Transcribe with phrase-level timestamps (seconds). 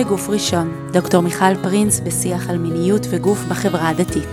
[0.00, 4.28] מגוף ראשון, דוקטור מיכל פרינס בשיח על מיניות וגוף בחברה הדתית.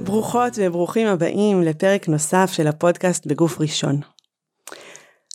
[0.00, 4.00] ברוכות וברוכים הבאים לפרק נוסף של הפודקאסט בגוף ראשון.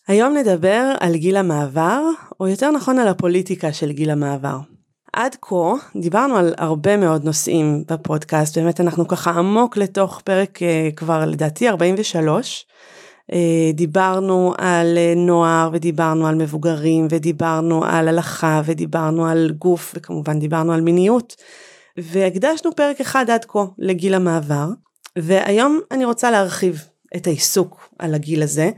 [0.07, 2.01] היום נדבר על גיל המעבר,
[2.39, 4.76] או יותר נכון על הפוליטיקה של גיל המעבר.
[5.17, 10.95] עד כה דיברנו על הרבה מאוד נושאים בפודקאסט, באמת אנחנו ככה עמוק לתוך פרק uh,
[10.95, 12.65] כבר לדעתי 43.
[12.67, 19.93] Uh, אה, דיברנו על uh, נוער ודיברנו על מבוגרים ודיברנו על הלכה ודיברנו על גוף
[19.95, 21.35] וכמובן דיברנו על מיניות.
[21.97, 24.67] והקדשנו פרק אחד עד כה לגיל המעבר,
[25.17, 26.83] והיום אני רוצה להרחיב
[27.15, 28.69] את העיסוק על הגיל הזה,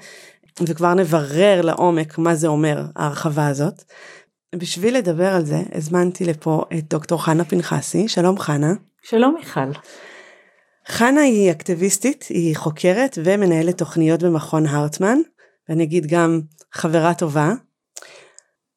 [0.61, 3.83] וכבר נברר לעומק מה זה אומר ההרחבה הזאת.
[4.55, 8.73] בשביל לדבר על זה הזמנתי לפה את דוקטור חנה פנחסי, שלום חנה.
[9.01, 9.79] שלום מיכל.
[10.87, 15.17] חנה היא אקטיביסטית, היא חוקרת ומנהלת תוכניות במכון הרטמן,
[15.69, 16.41] ואני אגיד גם
[16.73, 17.53] חברה טובה.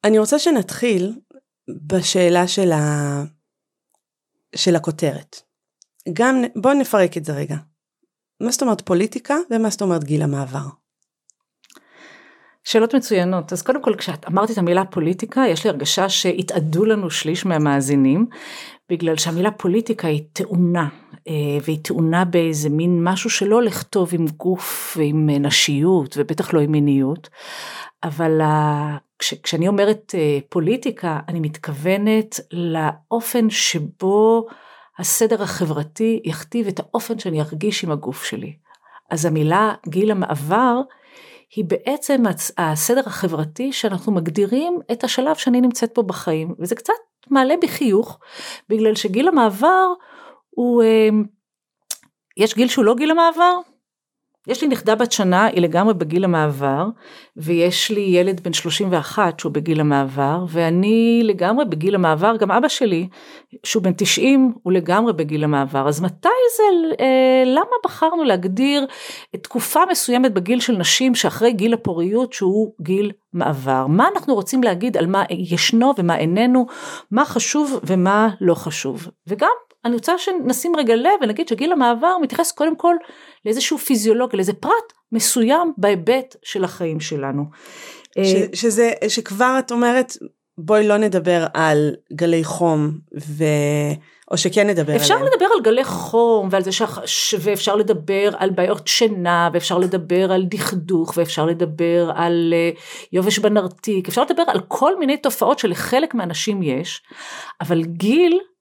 [0.05, 1.19] אני רוצה שנתחיל
[1.87, 3.25] בשאלה של, ה...
[4.57, 5.43] של הכותרת.
[6.13, 7.57] גם, בואו נפרק את זה רגע.
[8.41, 10.82] מה זאת אומרת פוליטיקה ומה זאת אומרת גיל המעבר?
[12.73, 13.53] שאלות מצוינות.
[13.53, 18.27] אז קודם כל כשאת אמרתי את המילה פוליטיקה, יש לי הרגשה שהתאדו לנו שליש מהמאזינים,
[18.91, 20.89] בגלל שהמילה פוליטיקה היא טעונה,
[21.29, 21.33] אה,
[21.65, 27.29] והיא טעונה באיזה מין משהו שלא טוב עם גוף ועם נשיות, ובטח לא עם מיניות.
[28.03, 28.41] אבל
[29.19, 34.47] כש, כשאני אומרת אה, פוליטיקה, אני מתכוונת לאופן שבו
[34.99, 38.57] הסדר החברתי יכתיב את האופן שאני ארגיש עם הגוף שלי.
[39.11, 40.81] אז המילה גיל המעבר
[41.57, 42.23] היא בעצם
[42.59, 46.93] הסדר החברתי שאנחנו מגדירים את השלב שאני נמצאת פה בחיים, וזה קצת
[47.31, 48.19] מעלה בי חיוך,
[48.69, 49.93] בגלל שגיל המעבר
[50.51, 51.09] הוא, אה,
[52.37, 53.57] יש גיל שהוא לא גיל המעבר,
[54.47, 56.87] יש לי נכדה בת שנה, היא לגמרי בגיל המעבר,
[57.37, 63.09] ויש לי ילד בן 31 שהוא בגיל המעבר, ואני לגמרי בגיל המעבר, גם אבא שלי,
[63.65, 65.89] שהוא בן 90, הוא לגמרי בגיל המעבר.
[65.89, 66.63] אז מתי זה,
[67.01, 68.87] אה, למה בחרנו להגדיר
[69.43, 73.87] תקופה מסוימת בגיל של נשים שאחרי גיל הפוריות שהוא גיל מעבר?
[73.87, 76.67] מה אנחנו רוצים להגיד על מה ישנו ומה איננו,
[77.11, 79.09] מה חשוב ומה לא חשוב.
[79.27, 82.95] וגם אני רוצה שנשים רגע לב ונגיד שגיל המעבר מתייחס קודם כל
[83.45, 87.45] לאיזשהו פיזיולוג, לאיזה פרט מסוים בהיבט של החיים שלנו.
[88.19, 90.13] ש, שזה, שכבר את אומרת,
[90.59, 92.91] בואי לא נדבר על גלי חום
[93.21, 93.45] ו...
[94.31, 95.27] או שכן נדבר אפשר עליהם.
[95.27, 97.35] אפשר לדבר על גלי חום ועל זה ש...
[97.41, 102.81] ואפשר לדבר על בעיות שינה ואפשר לדבר על דכדוך ואפשר לדבר על uh,
[103.13, 107.03] יובש בנרתיק אפשר לדבר על כל מיני תופעות שלחלק מהאנשים יש
[107.61, 108.52] אבל גיל אה,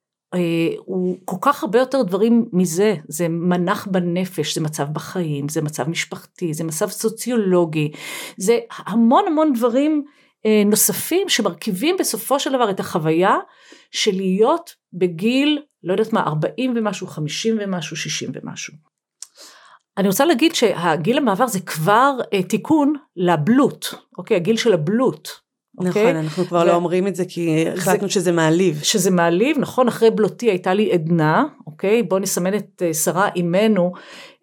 [0.86, 5.90] הוא כל כך הרבה יותר דברים מזה, זה מנח בנפש, זה מצב בחיים, זה מצב
[5.90, 7.92] משפחתי, זה מצב סוציולוגי,
[8.38, 10.06] זה המון המון דברים
[10.46, 13.38] אה, נוספים שמרכיבים בסופו של דבר את החוויה
[13.92, 18.74] של להיות בגיל, לא יודעת מה, 40 ומשהו, 50 ומשהו, 60 ומשהו.
[19.98, 23.86] אני רוצה להגיד שהגיל המעבר זה כבר אה, תיקון לבלוט,
[24.18, 25.30] אוקיי, הגיל של הבלוט.
[25.84, 26.20] נכון, אוקיי?
[26.20, 26.68] אנחנו כבר ו...
[26.68, 28.14] לא אומרים את זה כי החלטנו זה...
[28.14, 28.80] שזה מעליב.
[28.84, 32.04] שזה מעליב, נכון, אחרי בלותי הייתה לי עדנה, אוקיי?
[32.04, 33.92] בואו נסמן את אה, שרה אימנו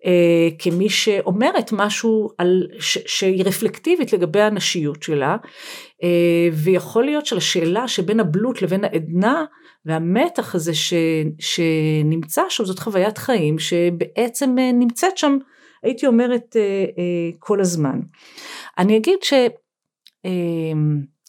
[0.07, 5.37] אה, כמי שאומרת משהו על, ש, שהיא רפלקטיבית לגבי הנשיות שלה,
[6.03, 9.45] אה, ויכול להיות שלשאלה שבין הבלוט לבין העדנה,
[9.85, 10.95] והמתח הזה ש,
[11.39, 15.39] שנמצא שם, זאת חוויית חיים שבעצם אה, נמצאת שם,
[15.83, 18.01] הייתי אומרת, אה, אה, כל הזמן.
[18.79, 19.33] אני אגיד ש...
[20.25, 20.31] אה,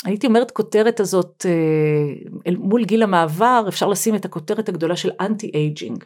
[0.05, 6.03] הייתי אומרת כותרת הזאת אה, מול גיל המעבר אפשר לשים את הכותרת הגדולה של anti-aging.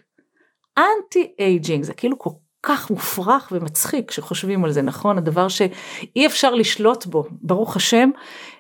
[0.78, 2.30] Anti-aging זה כאילו כל
[2.64, 8.10] כך מופרך ומצחיק כשחושבים על זה נכון הדבר שאי אפשר לשלוט בו ברוך השם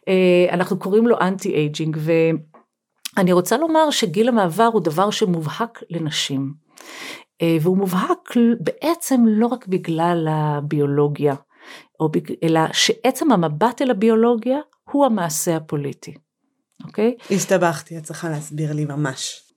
[0.07, 1.97] אה, אנחנו קוראים לו anti-aging
[3.17, 6.53] ואני רוצה לומר שגיל המעבר הוא דבר שמובהק לנשים
[7.41, 11.35] אה, והוא מובהק בעצם לא רק בגלל הביולוגיה
[12.43, 14.59] אלא שעצם המבט אל הביולוגיה
[14.91, 16.13] הוא המעשה הפוליטי,
[16.85, 17.15] אוקיי?
[17.31, 19.53] הסתבכתי, את צריכה להסביר לי ממש.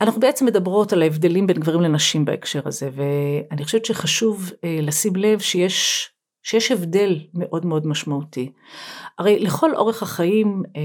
[0.00, 5.16] אנחנו בעצם מדברות על ההבדלים בין גברים לנשים בהקשר הזה, ואני חושבת שחשוב אה, לשים
[5.16, 6.08] לב שיש,
[6.42, 8.52] שיש הבדל מאוד מאוד משמעותי.
[9.18, 10.82] הרי לכל אורך החיים, אה,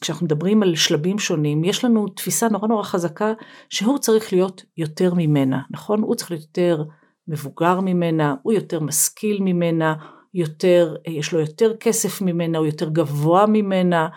[0.00, 3.32] כשאנחנו מדברים על שלבים שונים, יש לנו תפיסה נורא נורא חזקה
[3.70, 6.02] שהוא צריך להיות יותר ממנה, נכון?
[6.02, 6.84] הוא צריך להיות יותר
[7.28, 9.94] מבוגר ממנה, הוא יותר משכיל ממנה,
[10.36, 14.08] יותר, יש לו יותר כסף ממנה, הוא יותר גבוה ממנה.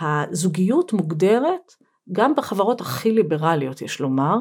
[0.00, 1.72] הזוגיות מוגדרת
[2.12, 4.36] גם בחברות הכי ליברליות יש לומר,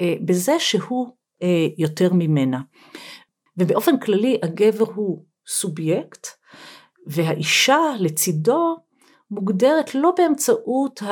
[0.00, 1.08] אה, בזה שהוא
[1.42, 2.60] אה, יותר ממנה.
[3.58, 6.26] ובאופן כללי הגבר הוא סובייקט,
[7.06, 8.76] והאישה לצידו
[9.30, 11.02] מוגדרת לא באמצעות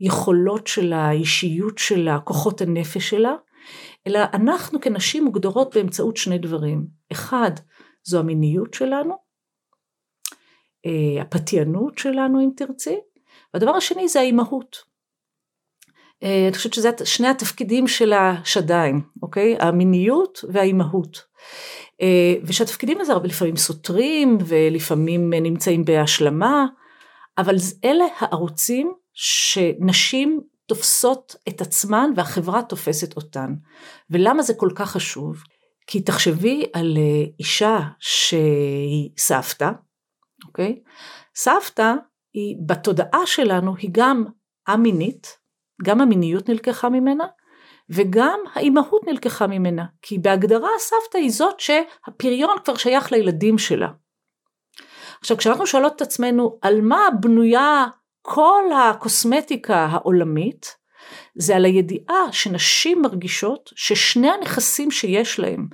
[0.00, 3.34] היכולות שלה, האישיות שלה, כוחות הנפש שלה,
[4.06, 6.86] אלא אנחנו כנשים מוגדרות באמצעות שני דברים.
[7.12, 7.50] אחד,
[8.08, 9.14] זו המיניות שלנו,
[10.86, 12.96] אה, הפתיינות שלנו אם תרצי,
[13.54, 14.76] והדבר השני זה האימהות.
[16.22, 19.56] אה, אני חושבת שזה שני התפקידים של השדיים, אוקיי?
[19.60, 21.24] המיניות והאימהות.
[22.00, 26.66] אה, ושהתפקידים הזה לפעמים סותרים ולפעמים נמצאים בהשלמה,
[27.38, 27.54] אבל
[27.84, 33.54] אלה הערוצים שנשים תופסות את עצמן והחברה תופסת אותן.
[34.10, 35.42] ולמה זה כל כך חשוב?
[35.90, 39.70] כי תחשבי על אה, אישה שהיא סבתא,
[40.46, 40.82] אוקיי?
[41.34, 41.94] סבתא
[42.32, 44.24] היא בתודעה שלנו היא גם
[44.68, 45.38] א-מינית,
[45.82, 47.24] גם המיניות נלקחה ממנה,
[47.90, 53.88] וגם האימהות נלקחה ממנה, כי בהגדרה הסבתא היא זאת שהפריון כבר שייך לילדים שלה.
[55.20, 57.86] עכשיו כשאנחנו שואלות את עצמנו על מה בנויה
[58.22, 60.66] כל הקוסמטיקה העולמית,
[61.38, 65.68] זה על הידיעה שנשים מרגישות ששני הנכסים שיש להם,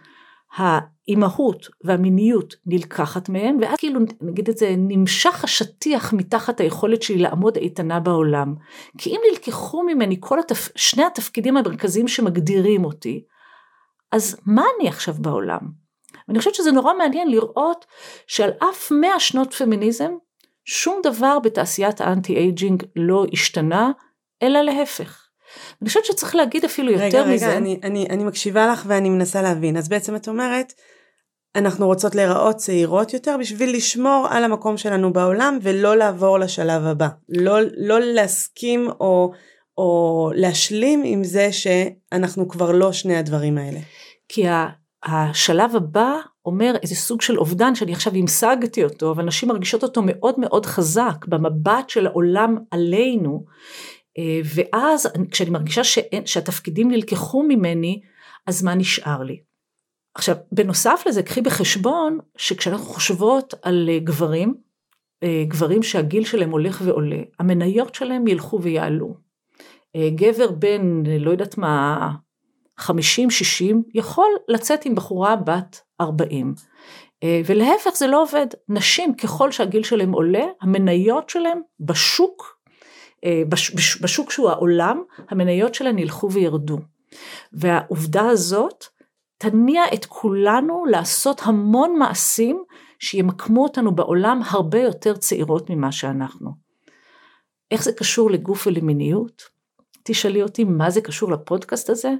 [0.56, 7.56] האימהות והמיניות נלקחת מהם, ואז כאילו נגיד את זה, נמשך השטיח מתחת היכולת שלי לעמוד
[7.56, 8.54] איתנה בעולם.
[8.98, 10.68] כי אם נלקחו ממני כל התפ...
[10.76, 13.24] שני התפקידים המרכזיים שמגדירים אותי,
[14.12, 15.60] אז מה אני עכשיו בעולם?
[16.28, 17.84] ואני חושבת שזה נורא מעניין לראות
[18.26, 20.12] שעל אף מאה שנות פמיניזם,
[20.64, 23.90] שום דבר בתעשיית ה anti-aging לא השתנה,
[24.42, 25.23] אלא להפך.
[25.82, 27.46] אני חושבת שצריך להגיד אפילו רגע, יותר רגע, מזה.
[27.46, 29.76] רגע, אני, אני, אני מקשיבה לך ואני מנסה להבין.
[29.76, 30.72] אז בעצם את אומרת,
[31.56, 37.08] אנחנו רוצות להיראות צעירות יותר בשביל לשמור על המקום שלנו בעולם ולא לעבור לשלב הבא.
[37.28, 39.32] לא, לא להסכים או,
[39.78, 43.80] או להשלים עם זה שאנחנו כבר לא שני הדברים האלה.
[44.28, 44.44] כי
[45.04, 46.16] השלב הבא
[46.46, 50.66] אומר איזה סוג של אובדן שאני עכשיו המשגתי אותו, אבל נשים מרגישות אותו מאוד מאוד
[50.66, 53.44] חזק במבט של העולם עלינו,
[54.44, 58.00] ואז כשאני מרגישה שאין, שהתפקידים נלקחו ממני,
[58.46, 59.40] אז מה נשאר לי?
[60.14, 64.54] עכשיו, בנוסף לזה, קחי בחשבון שכשאנחנו חושבות על אה, גברים,
[65.22, 69.24] אה, גברים שהגיל שלהם הולך ועולה, המניות שלהם ילכו ויעלו.
[70.14, 72.10] גבר בן, לא יודעת מה,
[72.80, 72.84] 50-60,
[73.94, 76.54] יכול לצאת עם בחורה בת 40.
[77.46, 78.46] ולהפך זה לא עובד.
[78.68, 82.53] נשים, ככל שהגיל שלהם עולה, המניות שלהם בשוק
[83.24, 83.42] אה,
[84.00, 86.78] בשוק שהוא העולם, המניות שלהן ילכו וירדו.
[87.52, 88.84] והעובדה הזאת
[89.38, 92.64] תניע את כולנו לעשות המון מעשים
[92.98, 96.50] שימקמו אותנו בעולם הרבה יותר צעירות ממה שאנחנו.
[97.70, 99.42] איך זה קשור לגוף ולמיניות?
[100.02, 102.12] תשאלי אותי מה זה קשור לפודקאסט הזה?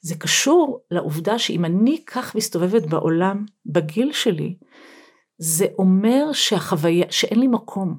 [0.00, 4.56] זה קשור לעובדה שאם אני כך מסתובבת בעולם בגיל שלי,
[5.38, 7.98] זה אומר שהחוויה, שאין לי מקום.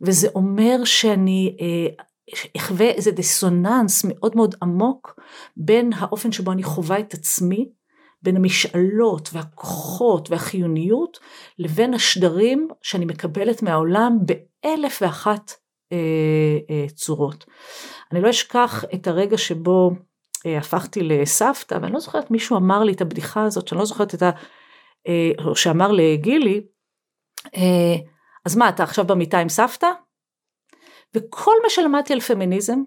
[0.00, 2.04] וזה אומר שאני אה,
[2.56, 5.20] אחווה איזה דיסוננס מאוד מאוד עמוק
[5.56, 7.68] בין האופן שבו אני חווה את עצמי,
[8.22, 11.18] בין המשאלות והכוחות והחיוניות,
[11.58, 15.52] לבין השדרים שאני מקבלת מהעולם באלף ואחת
[15.92, 15.98] אה,
[16.70, 17.44] אה, צורות.
[18.12, 19.90] אני לא אשכח את הרגע שבו
[20.46, 24.14] אה, הפכתי לסבתא, ואני לא זוכרת מישהו אמר לי את הבדיחה הזאת, שאני לא זוכרת
[24.14, 24.30] את ה...
[25.08, 26.60] אה, שאמר לגילי,
[27.56, 27.96] אה,
[28.44, 29.90] אז מה, אתה עכשיו במיטה עם סבתא?
[31.14, 32.78] וכל מה שלמדתי על פמיניזם,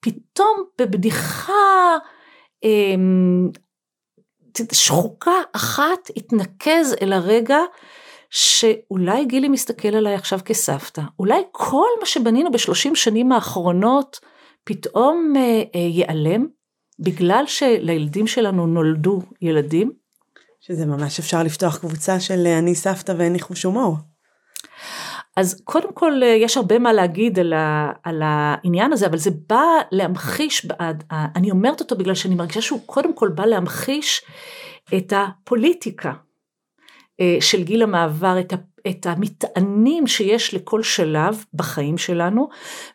[0.00, 1.96] פתאום בבדיחה
[2.62, 3.50] אמ,
[4.72, 7.58] שחוקה אחת התנקז אל הרגע
[8.30, 14.20] שאולי גילי מסתכל עליי עכשיו כסבתא, אולי כל מה שבנינו בשלושים שנים האחרונות
[14.64, 16.46] פתאום אה, אה, ייעלם,
[16.98, 19.92] בגלל שלילדים שלנו נולדו ילדים.
[20.60, 23.96] שזה ממש אפשר לפתוח קבוצה של אה, אני סבתא ואין לי חוש הומור.
[25.40, 29.30] אז קודם כל אה, יש הרבה מה להגיד על, ה, על העניין הזה, אבל זה
[29.48, 30.66] בא להמחיש,
[31.36, 34.22] אני אומרת אותו בגלל שאני מרגישה שהוא קודם כל בא להמחיש
[34.96, 36.12] את הפוליטיקה
[37.20, 38.56] אה, של גיל המעבר, את, ה,
[38.90, 42.48] את המטענים שיש לכל שלב בחיים שלנו,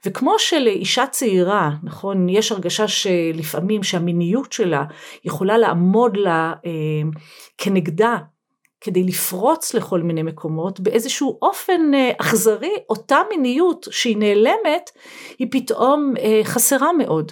[0.05, 4.83] וכמו שלאישה צעירה, נכון, יש הרגשה שלפעמים שהמיניות שלה
[5.23, 6.71] יכולה לעמוד לה אה,
[7.57, 8.17] כנגדה
[8.85, 14.89] כדי לפרוץ לכל מיני מקומות באיזשהו אופן אה, אכזרי, אותה מיניות שהיא נעלמת,
[15.39, 17.31] היא פתאום אה, חסרה מאוד.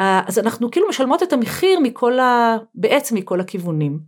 [0.00, 2.56] אה, אז אנחנו כאילו משלמות את המחיר מכל ה...
[2.74, 3.98] בעצם מכל הכיוונים.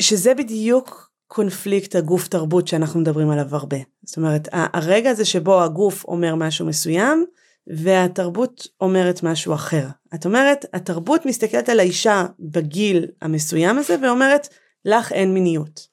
[0.00, 3.76] שזה בדיוק קונפליקט הגוף תרבות שאנחנו מדברים עליו הרבה.
[4.04, 7.24] זאת אומרת, הרגע הזה שבו הגוף אומר משהו מסוים,
[7.66, 9.86] והתרבות אומרת משהו אחר.
[10.14, 14.48] את אומרת, התרבות מסתכלת על האישה בגיל המסוים הזה ואומרת,
[14.84, 15.92] לך אין מיניות.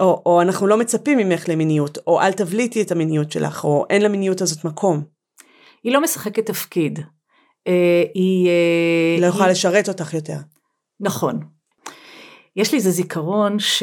[0.00, 4.02] או, או אנחנו לא מצפים ממך למיניות, או אל תבליטי את המיניות שלך, או אין
[4.02, 5.04] למיניות הזאת מקום.
[5.82, 6.98] היא לא משחקת תפקיד.
[7.66, 8.48] אה, היא...
[8.48, 9.52] אה, לא יכולה היא...
[9.52, 10.36] לשרת אותך יותר.
[11.00, 11.40] נכון.
[12.56, 13.82] יש לי איזה זיכרון ש...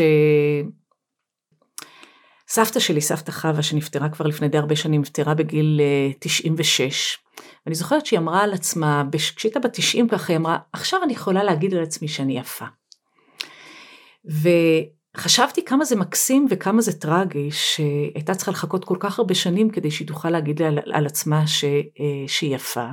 [2.48, 5.82] סבתא שלי, סבתא חווה, שנפטרה כבר לפני די הרבה שנים, נפטרה בגיל
[6.20, 6.82] 96.
[6.82, 11.04] אה, ואני זוכרת שהיא אמרה על עצמה, כשהיא הייתה בת 90 ככה, היא אמרה, עכשיו
[11.04, 12.66] אני יכולה להגיד על עצמי שאני יפה.
[14.26, 19.92] וחשבתי כמה זה מקסים וכמה זה טרגי, שהייתה צריכה לחכות כל כך הרבה שנים כדי
[19.92, 22.88] שהיא תוכל להגיד על, על עצמה ש, אה, שהיא יפה.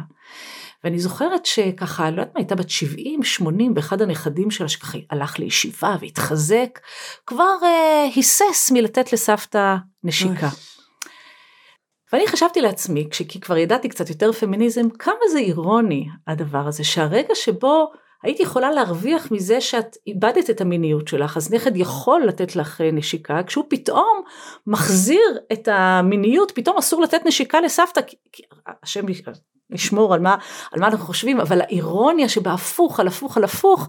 [0.85, 5.39] ואני זוכרת שככה, לא יודעת מה, הייתה בת 70, 80, ואחד הנכדים שלה שככה הלך
[5.39, 6.81] לישיבה והתחזק,
[7.27, 10.49] כבר אה, היסס מלתת לסבתא נשיקה.
[12.13, 17.35] ואני חשבתי לעצמי, כי כבר ידעתי קצת יותר פמיניזם, כמה זה אירוני הדבר הזה, שהרגע
[17.35, 17.93] שבו
[18.27, 22.91] היית יכולה להרוויח מזה שאת איבדת את המיניות שלך, אז נכד יכול לתת לך אה,
[22.93, 24.23] נשיקה, כשהוא פתאום
[24.67, 28.01] מחזיר את המיניות, פתאום אסור לתת נשיקה לסבתא,
[28.33, 28.43] כי
[28.83, 29.07] השם
[29.71, 30.37] לשמור על מה,
[30.73, 33.89] על מה אנחנו חושבים, אבל האירוניה שבהפוך על הפוך על הפוך,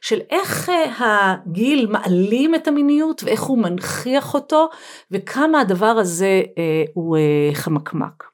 [0.00, 4.68] של איך אה, הגיל מעלים את המיניות ואיך הוא מנכיח אותו,
[5.10, 8.24] וכמה הדבר הזה אה, הוא אה, חמקמק.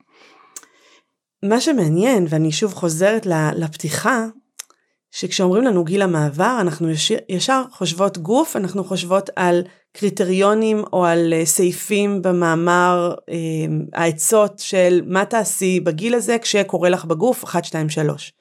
[1.42, 4.26] מה שמעניין, ואני שוב חוזרת לפתיחה,
[5.14, 6.88] שכשאומרים לנו גיל המעבר, אנחנו
[7.28, 13.34] ישר, חושבות גוף, אנחנו חושבות על קריטריונים או על אה, סעיפים במאמר אה,
[13.92, 18.32] העצות של מה תעשי בגיל הזה כשקורה לך בגוף 1, 2, 3.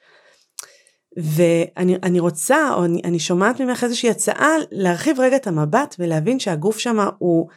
[1.18, 6.80] ואני רוצה, או אני, אני שומעת ממך איזושהי הצעה להרחיב רגע את המבט ולהבין שהגוף
[6.80, 7.48] שם הוא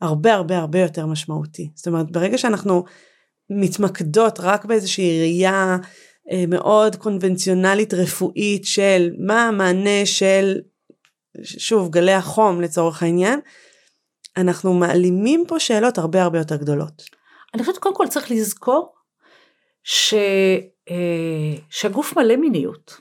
[0.00, 1.70] הרבה הרבה הרבה יותר משמעותי.
[1.74, 2.84] זאת אומרת, ברגע שאנחנו
[3.50, 5.76] מתמקדות רק באיזושהי ראייה
[6.48, 10.60] מאוד קונבנציונלית רפואית של מה המענה של,
[11.42, 13.40] שוב, גלי החום לצורך העניין,
[14.36, 17.02] אנחנו מעלימים פה שאלות הרבה הרבה יותר גדולות.
[17.54, 18.94] אני חושבת קודם כל צריך לזכור
[19.82, 20.14] ש,
[20.90, 23.00] אה, שהגוף מלא מיניות.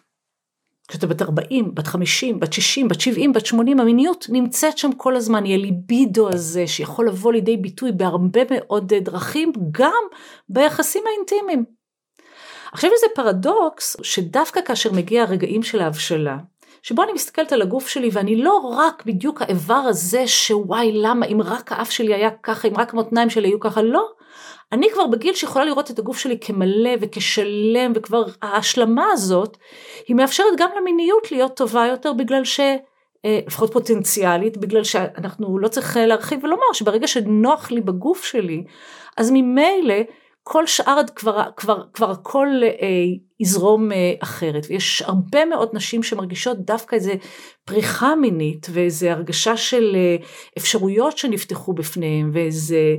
[0.88, 5.16] כשאתה בת 40, בת 50, בת 60, בת 70, בת 80, המיניות נמצאת שם כל
[5.16, 10.04] הזמן, היא הליבידו הזה שיכול לבוא לידי ביטוי בהרבה מאוד דרכים, גם
[10.50, 11.66] ביחסים האינטימיים.
[12.72, 16.38] עכשיו איזה פרדוקס שדווקא כאשר מגיע הרגעים של ההבשלה,
[16.82, 21.42] שבו אני מסתכלת על הגוף שלי ואני לא רק בדיוק האיבר הזה שוואי למה אם
[21.42, 24.08] רק האף שלי היה ככה, אם רק המותניים שלי היו ככה, לא.
[24.72, 29.58] אני כבר בגיל שיכולה לראות את הגוף שלי כמלא וכשלם וכבר ההשלמה הזאת
[30.08, 32.60] היא מאפשרת גם למיניות להיות טובה יותר בגלל ש...
[33.26, 38.64] אה, לפחות פוטנציאלית, בגלל שאנחנו לא צריך להרחיב ולומר שברגע שנוח לי בגוף שלי,
[39.18, 39.96] אז ממילא
[40.48, 42.88] כל שאר כבר, כבר, כבר הכל אה,
[43.40, 47.14] יזרום אה, אחרת ויש הרבה מאוד נשים שמרגישות דווקא איזה
[47.66, 50.16] פריחה מינית ואיזה הרגשה של אה,
[50.58, 52.96] אפשרויות שנפתחו בפניהם ואיזה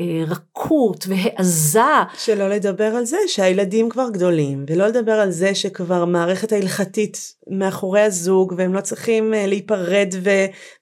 [0.00, 1.80] אה, רכות והעזה.
[2.18, 8.00] שלא לדבר על זה שהילדים כבר גדולים ולא לדבר על זה שכבר מערכת ההלכתית מאחורי
[8.00, 10.30] הזוג והם לא צריכים אה, להיפרד ו...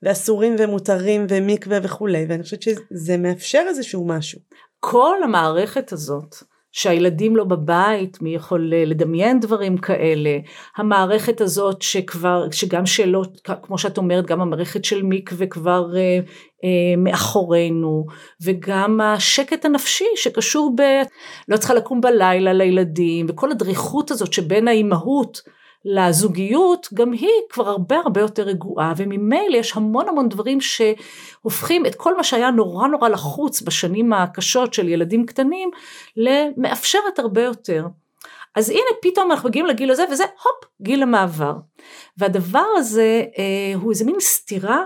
[0.02, 4.40] ואסורים ומותרים ומקווה וכולי ואני חושבת שזה מאפשר איזשהו משהו.
[4.80, 6.36] כל המערכת הזאת,
[6.72, 10.38] שהילדים לא בבית, מי יכול אה, לדמיין דברים כאלה,
[10.76, 16.00] המערכת הזאת שכבר, שגם שאלות, כמו שאת אומרת, גם המערכת של מקווה כבר אה,
[16.64, 18.06] אה, מאחורינו,
[18.44, 20.82] וגם השקט הנפשי שקשור ב...
[21.48, 25.42] לא צריכה לקום בלילה לילדים, וכל הדריכות הזאת שבין האימהות
[25.84, 31.94] לזוגיות, גם היא כבר הרבה הרבה יותר רגועה, וממילא יש המון המון דברים שהופכים את
[31.94, 35.70] כל מה שהיה נורא נורא לחוץ בשנים הקשות של ילדים קטנים,
[36.16, 37.86] למאפשרת הרבה יותר.
[38.54, 41.54] אז הנה פתאום אנחנו מגיעים לגיל הזה וזה הופ גיל המעבר.
[42.16, 44.84] והדבר הזה אה, הוא איזה מין סתירה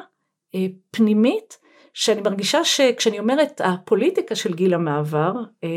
[0.54, 1.58] אה, פנימית
[1.94, 5.32] שאני מרגישה שכשאני אומרת הפוליטיקה של גיל המעבר
[5.64, 5.68] אה,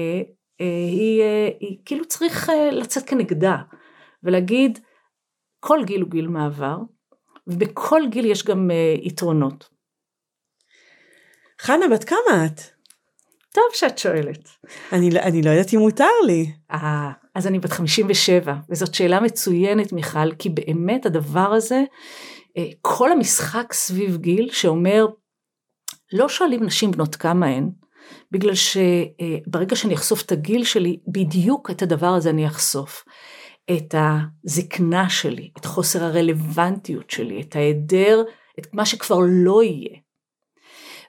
[0.61, 3.57] אה, היא, אה, היא כאילו צריך אה, לצאת כנגדה
[4.23, 4.79] ולהגיד
[5.67, 6.77] כל גיל הוא גיל מעבר,
[7.47, 9.69] ובכל גיל יש גם uh, יתרונות.
[11.61, 12.61] חנה, בת כמה את?
[13.53, 14.49] טוב שאת שואלת.
[14.91, 16.51] אני, לא, אני לא יודעת אם מותר לי.
[16.71, 21.83] אה, אז אני בת 57, וזאת שאלה מצוינת מיכל, כי באמת הדבר הזה,
[22.57, 25.05] אה, כל המשחק סביב גיל שאומר,
[26.13, 27.69] לא שואלים נשים בנות כמה הן,
[28.31, 33.03] בגלל שברגע שאני אחשוף את הגיל שלי, בדיוק את הדבר הזה אני אחשוף.
[33.71, 38.23] את הזקנה שלי, את חוסר הרלוונטיות שלי, את ההיעדר,
[38.59, 39.99] את מה שכבר לא יהיה.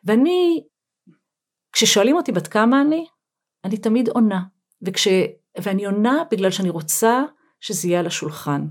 [0.05, 0.65] ואני,
[1.73, 3.07] כששואלים אותי בת כמה אני,
[3.65, 4.41] אני תמיד עונה.
[4.83, 5.09] וכש...
[5.63, 7.23] ואני עונה בגלל שאני רוצה
[7.61, 8.67] שזה יהיה על השולחן.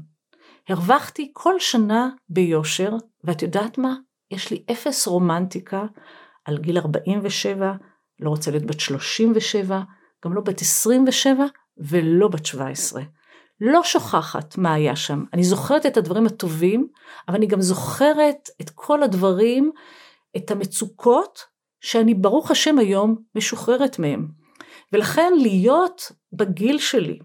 [0.70, 2.92] הרווחתי כל שנה ביושר,
[3.24, 3.96] ואת יודעת מה?
[4.32, 5.86] יש לי אפס רומנטיקה
[6.46, 7.74] על גיל 47,
[8.20, 9.82] לא רוצה להיות בת 37,
[10.26, 11.46] גם לא בת 27
[11.78, 13.02] ולא בת 17.
[13.62, 15.24] לא שוכחת מה היה שם.
[15.34, 16.88] אני זוכרת את הדברים הטובים,
[17.28, 19.72] אבל אני גם זוכרת את כל הדברים,
[20.38, 21.40] את המצוקות,
[21.82, 24.28] שאני ברוך השם היום משוחררת מהם.
[24.94, 27.20] ולכן להיות בגיל שלי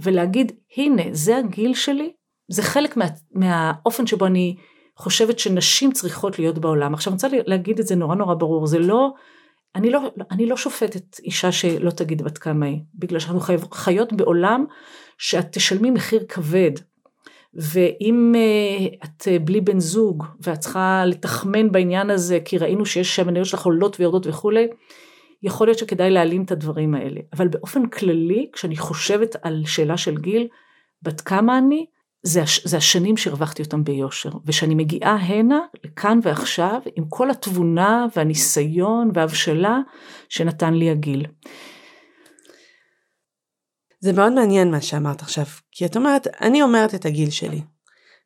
[0.00, 2.12] ולהגיד, הנה, זה הגיל שלי,
[2.48, 4.56] זה חלק מה, מהאופן שבו אני
[4.96, 6.94] חושבת שנשים צריכות להיות בעולם.
[6.94, 9.10] עכשיו אני רוצה להגיד את זה נורא נורא ברור, זה לא,
[9.74, 10.00] אני לא,
[10.30, 13.40] אני לא שופטת אישה שלא תגיד בת כמה היא, בגלל שאנחנו
[13.72, 14.64] חיות בעולם
[15.18, 16.70] שאת תשלמי מחיר כבד.
[17.54, 23.18] ואם uh, את uh, בלי בן זוג ואת צריכה לתחמן בעניין הזה כי ראינו שיש
[23.18, 24.68] המניות שלך עולות ויורדות וכולי,
[25.42, 27.20] יכול להיות שכדאי להעלים את הדברים האלה.
[27.32, 30.48] אבל באופן כללי, כשאני חושבת על שאלה של גיל,
[31.02, 31.86] בת כמה אני,
[32.22, 34.30] זה, הש, זה השנים שהרווחתי אותם ביושר.
[34.46, 39.78] ושאני מגיעה הנה, לכאן ועכשיו, עם כל התבונה והניסיון וההבשלה
[40.28, 41.26] שנתן לי הגיל.
[44.00, 47.60] זה מאוד מעניין מה שאמרת עכשיו, כי את אומרת, אני אומרת את הגיל שלי.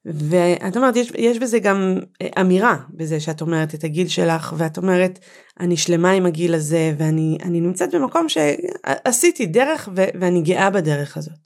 [0.05, 4.79] ואת אומרת, יש, יש בזה גם אה, אמירה בזה שאת אומרת את הגיל שלך, ואת
[4.79, 5.19] אומרת,
[5.61, 11.38] אני שלמה עם הגיל הזה, ואני נמצאת במקום שעשיתי דרך, ו, ואני גאה בדרך הזאת.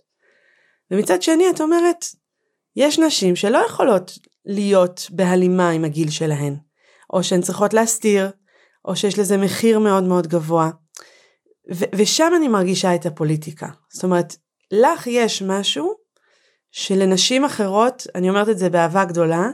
[0.91, 2.05] ומצד שני, את אומרת,
[2.81, 6.57] יש נשים שלא יכולות להיות בהלימה עם הגיל שלהן,
[7.13, 8.31] או שהן צריכות להסתיר,
[8.85, 10.71] או שיש לזה מחיר מאוד מאוד גבוה.
[11.75, 13.69] ו- ושם אני מרגישה את הפוליטיקה.
[13.93, 14.37] זאת אומרת,
[14.73, 15.95] לך יש משהו
[16.71, 19.51] שלנשים אחרות, אני אומרת את זה באהבה גדולה,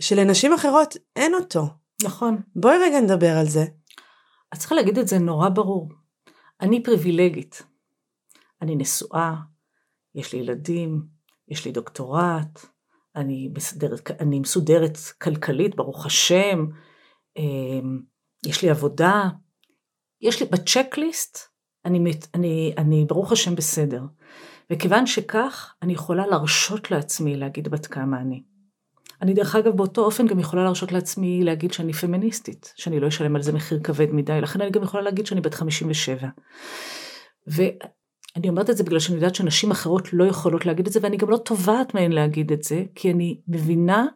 [0.00, 1.66] שלנשים אחרות אין אותו.
[2.02, 2.42] נכון.
[2.56, 3.64] בואי רגע נדבר על זה.
[4.54, 5.88] את צריכה להגיד את זה נורא ברור.
[6.60, 7.62] אני פריבילגית.
[8.62, 9.34] אני נשואה,
[10.14, 12.66] יש לי ילדים, יש לי דוקטורט,
[13.16, 16.66] אני מסודרת, אני מסודרת כלכלית, ברוך השם,
[17.36, 18.00] אמ,
[18.46, 19.28] יש לי עבודה,
[20.20, 21.38] יש לי בצ'קליסט,
[21.84, 24.02] אני, אני, אני ברוך השם בסדר.
[24.70, 28.42] וכיוון שכך, אני יכולה להרשות לעצמי להגיד בת כמה אני.
[29.22, 33.36] אני דרך אגב באותו אופן גם יכולה להרשות לעצמי להגיד שאני פמיניסטית, שאני לא אשלם
[33.36, 36.28] על זה מחיר כבד מדי, לכן אני גם יכולה להגיד שאני בת 57.
[38.36, 41.16] ואני אומרת את זה בגלל שאני יודעת שנשים אחרות לא יכולות להגיד את זה, ואני
[41.16, 44.06] גם לא תובעת מהן להגיד את זה, כי אני מבינה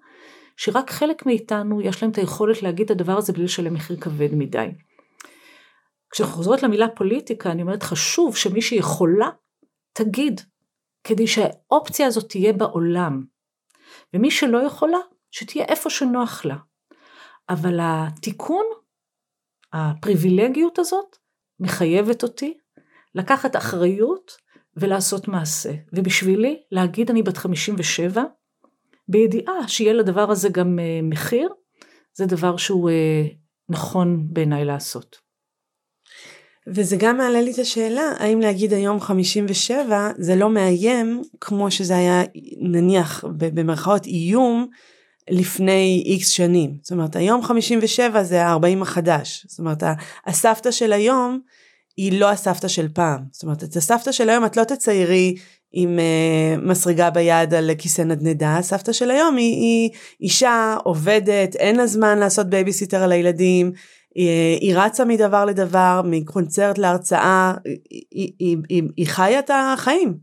[0.57, 4.35] שרק חלק מאיתנו יש להם את היכולת להגיד את הדבר הזה בלי לשלם מחיר כבד
[4.35, 4.69] מדי.
[6.11, 9.31] כשאנחנו חוזרות למילה פוליטיקה, אני אומרת חשוב שמי שיכולה
[9.93, 10.41] תגיד,
[11.05, 13.25] כדי שהאופציה הזאת תהיה בעולם.
[14.15, 14.99] ומי שלא יכולה,
[15.31, 16.57] שתהיה איפה שנוח לה.
[17.49, 18.65] אבל התיקון,
[19.73, 21.17] הפריבילגיות הזאת,
[21.61, 22.59] מחייבת אותי
[23.17, 24.33] לקחת אחריות
[24.77, 25.73] ולעשות מעשה.
[25.93, 28.23] ובשבילי, להגיד אני בת 57,
[29.09, 31.49] בידיעה שיהיה לדבר הזה גם אה, מחיר,
[32.15, 33.27] זה דבר שהוא אה,
[33.69, 35.17] נכון בעיניי לעשות.
[36.75, 41.97] וזה גם מעלה לי את השאלה, האם להגיד היום 57 זה לא מאיים כמו שזה
[41.97, 42.23] היה
[42.61, 44.67] נניח במרכאות איום
[45.31, 46.79] לפני איקס שנים.
[46.83, 49.47] זאת אומרת היום 57 זה ה-40 החדש.
[49.49, 49.83] זאת אומרת
[50.27, 51.41] הסבתא של היום
[51.97, 53.21] היא לא הסבתא של פעם.
[53.33, 55.35] זאת אומרת את הסבתא של היום את לא תציירי
[55.73, 61.77] עם אה, מסריגה ביד על כיסא נדנדה, הסבתא של היום היא, היא אישה עובדת, אין
[61.77, 63.73] לה זמן לעשות בייביסיטר על הילדים,
[64.61, 67.55] היא, רצה מדבר לדבר, מקונצרט להרצאה,
[67.91, 70.19] היא, היא, היא, היא חיה את החיים.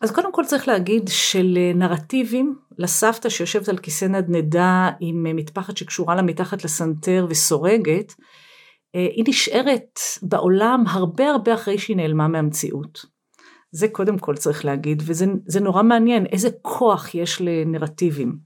[0.00, 6.22] אז קודם כל צריך להגיד שלנרטיבים, לסבתא שיושבת על כיסא נדנדה עם מטפחת שקשורה לה
[6.22, 8.24] מתחת לסנטר וסורגת, אה,
[8.94, 13.04] היא נשארת בעולם הרבה הרבה אחרי שהיא נעלמה מהמציאות.
[13.72, 18.38] זה קודם כל צריך להגיד, וזה נורא מעניין איזה כוח יש לנרטיבים.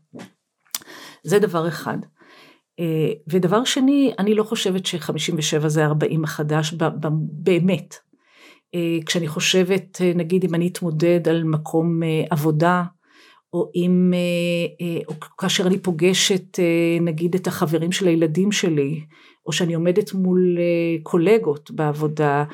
[1.23, 1.99] זה דבר אחד.
[2.81, 6.75] אה, ודבר שני, אני לא חושבת ש-57 זה 40 החדש,
[7.33, 7.97] באמת.
[8.75, 12.01] אה, כשאני חושבת, אה, נגיד אם אני אתמודד על מקום
[12.31, 12.83] עבודה,
[13.53, 14.13] או אם,
[15.09, 16.59] או כאשר אני פוגשת
[17.01, 19.01] נגיד את החברים של הילדים שלי,
[19.47, 20.59] או שאני עומדת מול
[21.03, 22.45] קולגות בעבודה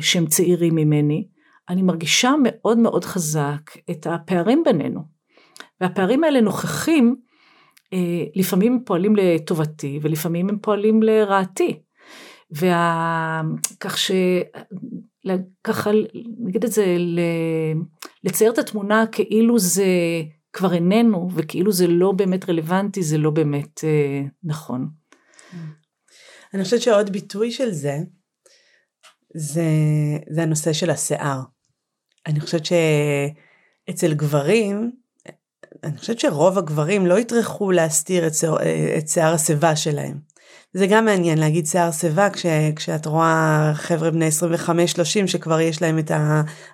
[0.00, 1.26] שהם צעירים ממני,
[1.68, 5.00] אני מרגישה מאוד מאוד חזק את הפערים בינינו.
[5.80, 7.16] והפערים האלה נוכחים
[7.92, 11.80] אה, לפעמים הם פועלים לטובתי ולפעמים הם פועלים לרעתי.
[12.50, 13.42] וה...
[13.80, 14.10] כך ש...
[15.64, 15.90] ככה,
[16.38, 16.96] נגיד את זה,
[18.24, 19.84] לצייר את התמונה כאילו זה
[20.52, 24.88] כבר איננו, וכאילו זה לא באמת רלוונטי, זה לא באמת אה, נכון.
[26.54, 27.98] אני חושבת שעוד ביטוי של זה,
[29.34, 29.64] זה,
[30.30, 31.40] זה הנושא של השיער.
[32.26, 34.90] אני חושבת שאצל גברים,
[35.84, 38.26] אני חושבת שרוב הגברים לא יטרחו להסתיר
[38.98, 40.18] את שיער, השיבה שלהם.
[40.74, 45.98] זה גם מעניין להגיד שיער שיבה כש, כשאת רואה חבר'ה בני 25-30 שכבר יש להם
[45.98, 46.10] את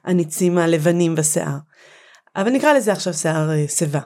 [0.05, 1.57] הניצים הלבנים בשיער.
[2.37, 4.01] אבל נקרא לזה עכשיו שיער אה, שיבה.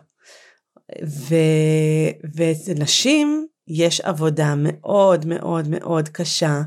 [2.76, 6.62] נשים יש עבודה מאוד מאוד מאוד קשה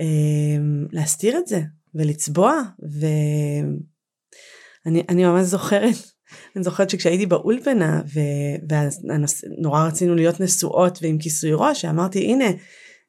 [0.00, 0.56] אה,
[0.92, 1.60] להסתיר את זה
[1.94, 2.60] ולצבוע
[4.86, 5.96] ואני ממש זוכרת
[6.56, 8.02] אני זוכרת שכשהייתי באולפנה
[9.58, 12.44] ונורא רצינו להיות נשואות ועם כיסוי ראש אמרתי הנה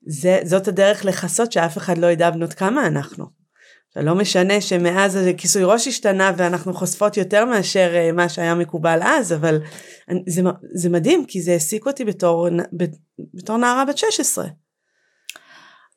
[0.08, 3.44] זה, זאת הדרך לכסות שאף אחד לא ידע בנות כמה אנחנו.
[3.96, 9.34] לא משנה שמאז כיסוי ראש השתנה ואנחנו חושפות יותר מאשר אה, מה שהיה מקובל אז
[9.34, 9.62] אבל
[10.28, 10.42] זה,
[10.76, 12.48] זה מדהים כי זה העסיק אותי בתור,
[13.34, 14.46] בתור נערה בת 16.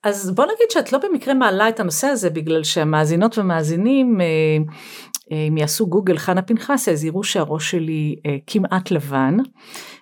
[0.06, 4.26] אז בוא נגיד שאת לא במקרה מעלה את הנושא הזה בגלל שהמאזינות ומאזינים אה,
[5.32, 8.16] אה, אם יעשו גוגל חנה פנחסי אז יראו שהראש שלי
[8.46, 9.36] כמעט לבן.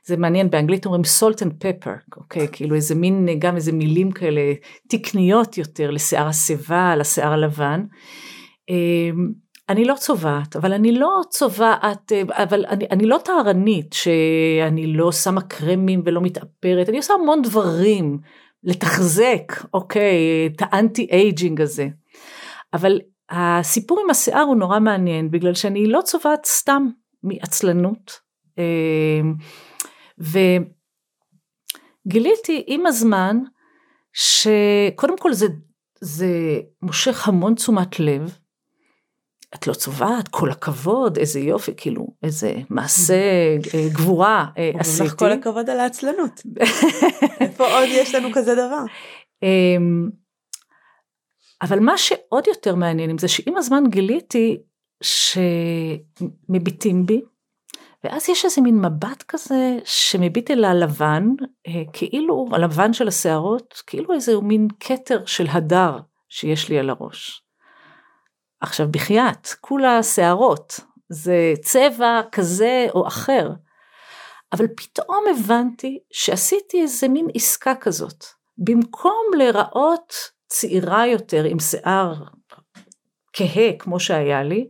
[0.06, 4.40] זה מעניין באנגלית אומרים salt and pepper אוקיי כאילו איזה מין גם איזה מילים כאלה
[4.88, 7.84] תקניות יותר לשיער השיבה לשיער הלבן.
[9.68, 15.40] אני לא צובעת, אבל אני לא צובעת, אבל אני, אני לא טהרנית, שאני לא שמה
[15.40, 18.18] קרמים ולא מתאפרת, אני עושה המון דברים
[18.64, 21.88] לתחזק, אוקיי, את ה anti-aging הזה.
[22.72, 23.00] אבל
[23.30, 26.88] הסיפור עם השיער הוא נורא מעניין, בגלל שאני לא צובעת סתם
[27.22, 28.20] מעצלנות.
[28.58, 29.34] אמ,
[32.06, 33.38] וגיליתי עם הזמן,
[34.12, 35.46] שקודם כל זה,
[36.00, 36.28] זה
[36.82, 38.38] מושך המון תשומת לב,
[39.54, 43.14] את לא צובעת, כל הכבוד, איזה יופי, כאילו, איזה מעשה
[43.74, 45.16] אה, גבורה אה, עשיתי.
[45.16, 46.42] כל הכבוד על העצלנות.
[47.40, 48.84] איפה עוד יש לנו כזה דבר?
[49.42, 50.10] אמ,
[51.62, 54.58] אבל מה שעוד יותר מעניין עם זה שעם הזמן גיליתי
[56.50, 57.20] שמביטים בי,
[58.04, 61.28] ואז יש איזה מין מבט כזה שמביט אל הלבן,
[61.66, 67.43] אה, כאילו, הלבן של השערות, כאילו איזה מין כתר של הדר שיש לי על הראש.
[68.64, 73.50] עכשיו בחייאת, כולה שערות, זה צבע כזה או אחר.
[74.52, 78.24] אבל פתאום הבנתי שעשיתי איזה מין עסקה כזאת.
[78.58, 80.14] במקום להיראות
[80.48, 82.14] צעירה יותר עם שיער
[83.32, 84.68] כהה כמו שהיה לי,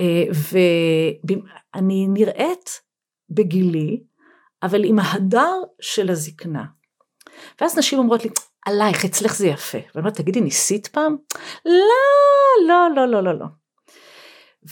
[0.00, 2.80] אה, ואני נראית
[3.30, 4.02] בגילי,
[4.62, 6.64] אבל עם ההדר של הזקנה.
[7.60, 8.30] ואז נשים אומרות לי,
[8.66, 9.78] עלייך, אצלך זה יפה.
[9.78, 11.16] ואני אומרת, תגידי, ניסית פעם?
[11.64, 13.46] לא, לא, לא, לא, לא, לא.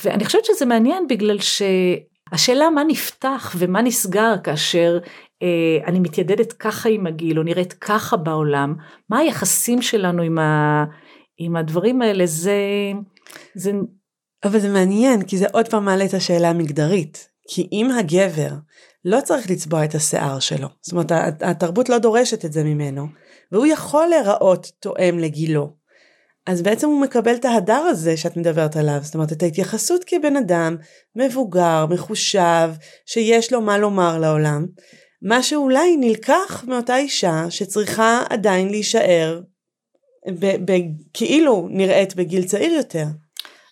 [0.05, 4.99] ואני חושבת שזה מעניין בגלל שהשאלה מה נפתח ומה נסגר כאשר
[5.43, 8.75] אה, אני מתיידדת ככה עם הגיל או נראית ככה בעולם,
[9.11, 10.85] מה היחסים שלנו עם, ה,
[11.39, 12.57] עם הדברים האלה, זה,
[13.55, 13.73] זה...
[14.45, 17.29] אבל זה מעניין, כי זה עוד פעם מעלה את השאלה המגדרית.
[17.51, 18.51] כי אם הגבר
[19.05, 23.07] לא צריך לצבוע את השיער שלו, זאת אומרת התרבות לא דורשת את זה ממנו,
[23.53, 25.79] והוא יכול להיראות תואם לגילו.
[26.47, 30.37] אז בעצם הוא מקבל את ההדר הזה שאת מדברת עליו, זאת אומרת את ההתייחסות כבן
[30.37, 30.77] אדם
[31.17, 32.71] מבוגר, מחושב,
[33.07, 34.67] שיש לו מה לומר לעולם,
[35.23, 39.41] מה שאולי נלקח מאותה אישה שצריכה עדיין להישאר
[41.13, 43.05] כאילו נראית בגיל צעיר יותר.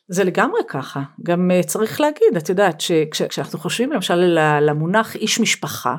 [0.09, 5.95] זה לגמרי ככה, גם אה, צריך להגיד, את יודעת שכשאנחנו חושבים למשל למונח איש משפחה,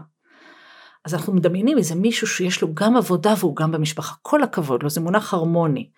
[1.08, 4.89] אז אנחנו מדמיינים איזה מישהו שיש לו גם עבודה והוא גם במשפחה, כל הכבוד לו,
[4.89, 5.89] זה מונח הרמוני.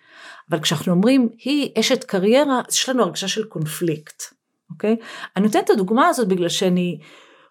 [0.50, 4.22] אבל כשאנחנו אומרים, היא אשת קריירה, יש לנו הרגשה של קונפליקט,
[4.70, 4.96] אוקיי?
[5.36, 6.98] אני נותנת את הדוגמה הזאת בגלל שאני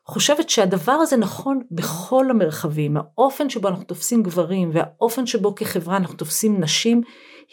[0.05, 6.15] חושבת שהדבר הזה נכון בכל המרחבים, האופן שבו אנחנו תופסים גברים והאופן שבו כחברה אנחנו
[6.15, 7.01] תופסים נשים,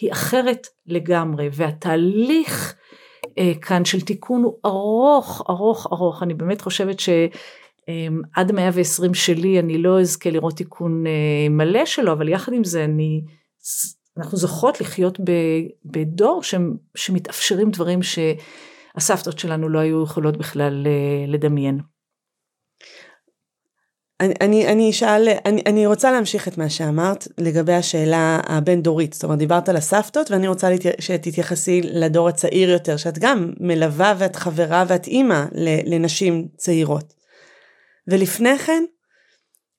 [0.01, 2.75] היא אחרת לגמרי, והתהליך
[3.38, 7.09] אה, כאן של תיקון הוא ארוך, ארוך, ארוך, אני באמת חושבת ש...
[7.88, 12.64] אמ, עד 120 שלי אני לא אזכה לראות תיקון אה, מלא שלו, אבל יחד עם
[12.64, 13.25] זה אני,
[14.16, 15.20] אנחנו זוכות לחיות
[15.85, 16.40] בדור
[16.94, 21.81] שמתאפשרים דברים שהסבתות שלנו לא היו יכולות בכלל אה, לדמיין.
[24.20, 29.12] אני, אני, אני אשאל, אני, אני רוצה להמשיך את מה שאמרת לגבי השאלה הבין דורית,
[29.12, 30.68] זאת אומרת דיברת על הסבתות ואני רוצה
[30.99, 35.44] שתתייחסי לדור הצעיר יותר, שאת גם מלווה ואת חברה ואת אימא
[35.87, 37.15] לנשים צעירות.
[38.09, 38.85] ולפני כן,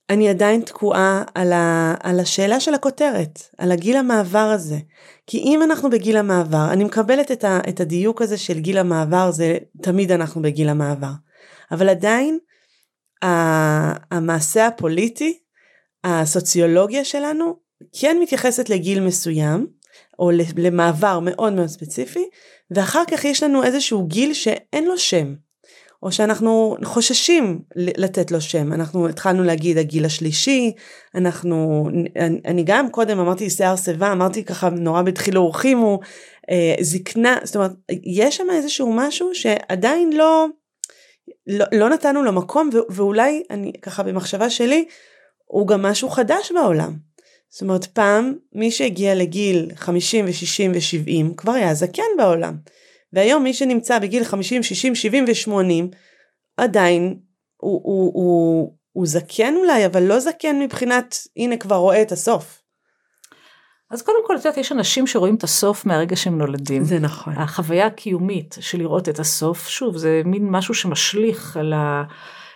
[0.10, 4.78] אני עדיין תקועה על, ה, על השאלה של הכותרת, על הגיל המעבר הזה.
[5.28, 9.32] כי אם אנחנו בגיל המעבר, אני מקבלת את, ה, את הדיוק הזה של גיל המעבר,
[9.32, 11.12] זה תמיד אנחנו בגיל המעבר.
[11.72, 12.40] אבל עדיין,
[13.24, 13.28] ה,
[14.16, 15.40] המעשה הפוליטי,
[16.04, 17.60] הסוציולוגיה שלנו,
[18.00, 19.68] כן מתייחסת לגיל מסוים,
[20.20, 22.30] או למעבר מאוד מאוד ספציפי,
[22.72, 25.36] ואחר כך יש לנו איזשהו גיל שאין לו שם,
[26.04, 28.74] או שאנחנו חוששים לתת לו שם.
[28.74, 30.72] אנחנו התחלנו להגיד הגיל השלישי,
[31.16, 31.90] אנחנו,
[32.46, 36.00] אני גם קודם אמרתי שיער שיבה, אמרתי ככה נורא בדחילו ורחימו,
[36.50, 37.72] אה, זקנה, זאת אומרת,
[38.04, 40.48] יש שם איזשהו משהו שעדיין לא,
[41.48, 44.86] לא, לא נתנו לו מקום, ואולי אני ככה במחשבה שלי,
[45.46, 46.94] הוא גם משהו חדש בעולם.
[47.50, 52.58] זאת אומרת, פעם מי שהגיע לגיל 50 ו-60 ו-70 כבר היה זקן בעולם.
[53.14, 55.96] והיום מי שנמצא בגיל 50, 60, 70 ו-80
[56.58, 57.20] עדיין
[57.58, 62.62] הוא, הוא, הוא, הוא זקן אולי, אבל לא זקן מבחינת הנה כבר רואה את הסוף.
[63.92, 66.84] אז קודם כל, את יודעת, יש אנשים שרואים את הסוף מהרגע שהם נולדים.
[66.84, 67.34] זה נכון.
[67.38, 72.04] החוויה הקיומית של לראות את הסוף, שוב, זה מין משהו שמשליך על ה...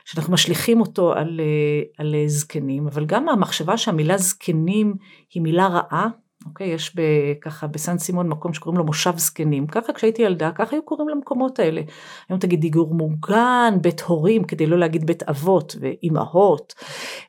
[0.06, 4.94] שאנחנו משליכים אותו על, אה, על זקנים, אבל גם המחשבה שהמילה זקנים
[5.34, 6.08] היא מילה רעה,
[6.46, 7.02] אוקיי, יש ב,
[7.42, 11.60] ככה בסן סימון מקום שקוראים לו מושב זקנים, ככה כשהייתי ילדה, ככה היו קוראים למקומות
[11.60, 11.82] האלה.
[12.30, 16.74] היום תגיד דיגור מוגן, בית הורים, כדי לא להגיד בית אבות ואימהות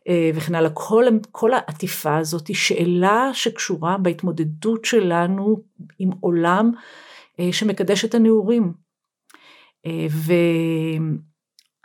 [0.08, 0.70] אה, וכן הלאה.
[0.70, 5.56] כל, כל העטיפה הזאת היא שאלה שקשורה בהתמודדות שלנו
[5.98, 6.70] עם עולם
[7.40, 8.72] אה, שמקדש את הנעורים.
[10.10, 10.32] ו...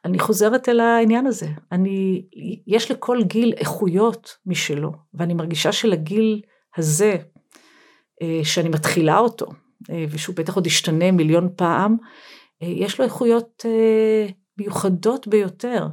[0.05, 1.47] אני חוזרת אל העניין הזה.
[1.71, 2.25] אני,
[2.67, 6.41] יש לכל גיל איכויות משלו, ואני מרגישה שלגיל
[6.77, 7.17] הזה,
[8.21, 9.45] אה, שאני מתחילה אותו,
[9.89, 11.97] אה, ושהוא בטח עוד ישתנה מיליון פעם,
[12.61, 13.65] אה, יש לו איכויות
[14.57, 15.87] מיוחדות ביותר.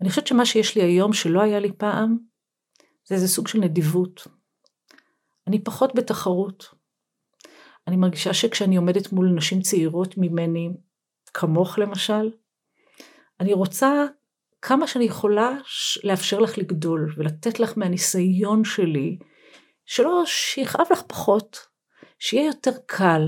[0.00, 2.16] אני חושבת שמה שיש לי היום שלא היה לי פעם,
[3.04, 4.26] זה איזה סוג של נדיבות.
[5.46, 6.64] אני פחות בתחרות.
[7.86, 10.68] אני מרגישה שכשאני עומדת מול נשים צעירות ממני,
[11.34, 12.30] כמוך למשל,
[13.40, 14.04] אני רוצה
[14.62, 15.50] כמה שאני יכולה
[16.04, 19.18] לאפשר לך לגדול ולתת לך מהניסיון שלי,
[19.88, 21.58] שלא שיכאב לך פחות,
[22.18, 23.22] שיהיה יותר קל,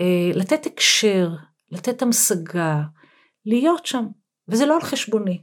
[0.00, 1.28] אה, לתת הקשר,
[1.70, 2.82] לתת המשגה,
[3.46, 4.06] להיות שם,
[4.48, 5.42] וזה לא על חשבוני,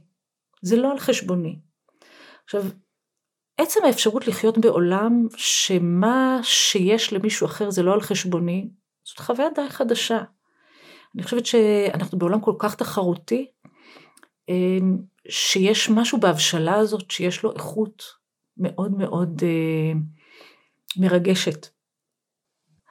[0.62, 1.58] זה לא על חשבוני.
[2.44, 2.62] עכשיו,
[3.56, 8.68] עצם האפשרות לחיות בעולם שמה שיש למישהו אחר זה לא על חשבוני,
[9.04, 10.22] זאת חוויה די חדשה.
[11.14, 13.50] אני חושבת שאנחנו בעולם כל כך תחרותי,
[14.48, 14.98] אמ,
[15.28, 18.02] שיש משהו בהבשלה הזאת שיש לו איכות
[18.56, 19.92] מאוד מאוד אה,
[20.96, 21.66] מרגשת.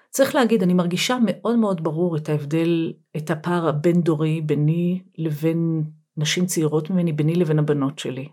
[0.09, 5.83] צריך להגיד, אני מרגישה מאוד מאוד ברור את ההבדל, את הפער הבין דורי ביני לבין
[6.17, 8.29] נשים צעירות ממני, ביני לבין הבנות שלי.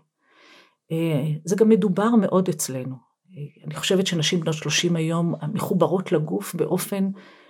[0.91, 2.95] אה, זה גם מדובר מאוד אצלנו.
[3.37, 7.09] אה, אני חושבת שנשים בנות 30 היום מחוברות לגוף באופן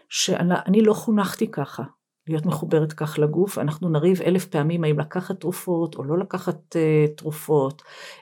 [0.10, 1.84] שאני לא חונכתי ככה.
[2.28, 7.18] להיות מחוברת כך לגוף, אנחנו נריב אלף פעמים האם לקחת תרופות או לא לקחת uh,
[7.18, 7.82] תרופות,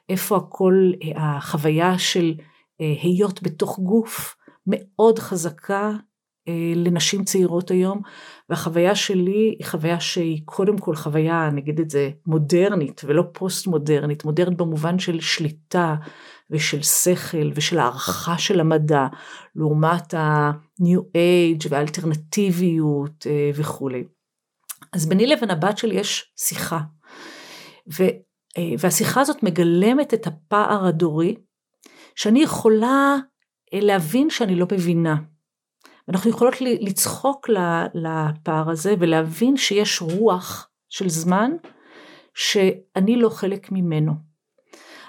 [0.09, 2.33] איפה הכל, uh, החוויה של
[2.79, 4.35] היות בתוך גוף
[4.67, 5.91] מאוד חזקה
[6.49, 8.01] uh, לנשים צעירות היום,
[8.49, 14.25] והחוויה שלי היא חוויה שהיא קודם כל חוויה, נגיד את זה, מודרנית ולא פוסט מודרנית,
[14.25, 15.95] מודרנית במובן של שליטה
[16.51, 19.07] ושל שכל ושל הערכה של המדע,
[19.55, 24.03] לעומת ה-new age והאלטרנטיביות אה, וכולי.
[24.93, 26.79] אז ביני לבין הבת שלי יש שיחה,
[27.93, 28.03] ו,
[28.57, 31.35] אה, והשיחה הזאת מגלמת את הפער הדורי,
[32.15, 33.15] שאני יכולה
[33.73, 35.15] אה, להבין שאני לא מבינה.
[36.09, 37.49] אנחנו יכולות לצחוק
[37.93, 41.51] לפער הזה ולהבין שיש רוח של זמן
[42.33, 44.13] שאני לא חלק ממנו.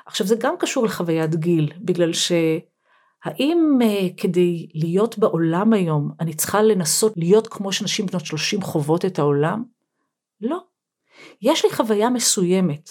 [0.06, 6.62] עכשיו זה גם קשור לחוויית גיל, בגלל שהאם uh, כדי להיות בעולם היום אני צריכה
[6.62, 9.64] לנסות להיות כמו שנשים בנות 30 חוות את העולם?
[10.40, 10.58] לא.
[11.42, 12.90] יש לי חוויה מסוימת,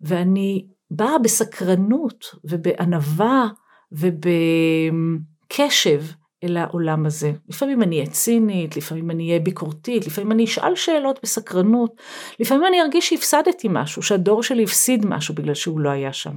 [0.00, 3.46] ואני באה בסקרנות ובענווה
[3.92, 6.02] ובקשב
[6.44, 7.32] אל העולם הזה.
[7.48, 11.90] לפעמים אני אהיה צינית, לפעמים אני אהיה ביקורתית, לפעמים אני אשאל שאלות בסקרנות,
[12.40, 16.34] לפעמים אני ארגיש שהפסדתי משהו, שהדור שלי הפסיד משהו בגלל שהוא לא היה שם.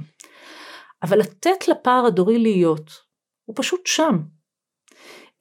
[1.02, 2.90] אבל לתת לפער הדורי להיות,
[3.44, 4.18] הוא פשוט שם.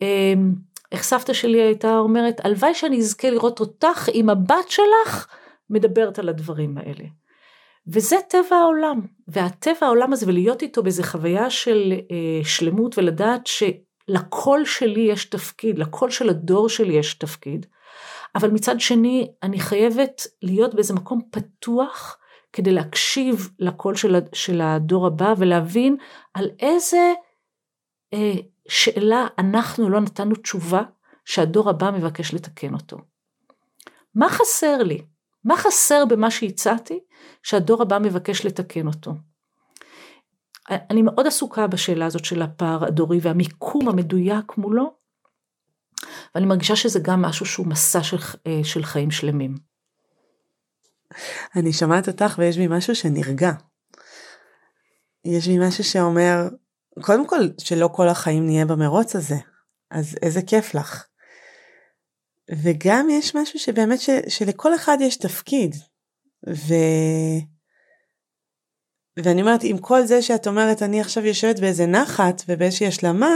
[0.01, 0.53] אמ,
[0.91, 5.27] איך סבתא שלי הייתה אומרת, הלוואי שאני אזכה לראות אותך עם הבת שלך
[5.69, 7.05] מדברת על הדברים האלה.
[7.87, 13.63] וזה טבע העולם, והטבע העולם הזה ולהיות איתו באיזה חוויה של אה, שלמות ולדעת ש...
[14.07, 17.65] לקול שלי יש תפקיד, לקול של הדור שלי יש תפקיד,
[18.35, 22.17] אבל מצד שני אני חייבת להיות באיזה מקום פתוח
[22.53, 25.97] כדי להקשיב לקול של, של הדור הבא ולהבין
[26.33, 27.13] על איזה
[28.13, 28.33] אה,
[28.67, 30.81] שאלה אנחנו לא נתנו תשובה
[31.25, 32.97] שהדור הבא מבקש לתקן אותו.
[34.15, 35.01] מה חסר לי?
[35.47, 36.99] מה חסר במה שהצעתי
[37.43, 39.11] שהדור הבא מבקש לתקן אותו?
[40.69, 44.93] אני מאוד עסוקה בשאלה הזאת של הפער הדורי והמיקום המדויק מולו,
[46.35, 49.55] ואני מרגישה שזה גם משהו שהוא מסע של, אה, של חיים שלמים.
[51.55, 53.51] אני שומעת אותך ויש בי משהו שנרגע.
[55.25, 56.47] יש בי משהו שאומר,
[57.01, 59.37] קודם כל, שלא כל החיים נהיה במרוץ הזה,
[59.91, 61.07] אז איזה כיף לך.
[62.51, 65.75] וגם יש משהו שבאמת ש, שלכל אחד יש תפקיד.
[66.49, 66.73] ו...
[69.23, 73.35] ואני אומרת, עם כל זה שאת אומרת, אני עכשיו יושבת באיזה נחת ובאיזושהי השלמה,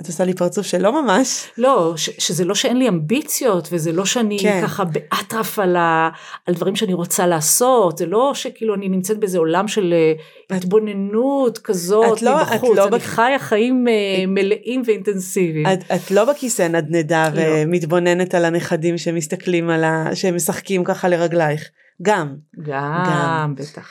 [0.00, 1.46] את עושה לי פרצוף שלא ממש.
[1.58, 4.60] לא, ש, שזה לא שאין לי אמביציות, וזה לא שאני כן.
[4.62, 6.10] ככה באטרף על, ה,
[6.46, 10.12] על דברים שאני רוצה לעשות, זה לא שכאילו אני נמצאת באיזה עולם של אה,
[10.46, 13.02] את, התבוננות כזאת את לא, מבחוץ, את לא אני בק...
[13.02, 15.66] חיה חיים את, אה, מלאים ואינטנסיביים.
[15.66, 17.42] את, את לא בכיסא נדנדה לא.
[17.44, 20.14] ומתבוננת על הנכדים שמסתכלים על ה...
[20.14, 21.68] שמשחקים ככה לרגלייך.
[22.02, 22.36] גם.
[22.62, 23.54] גם, גם.
[23.54, 23.88] בטח.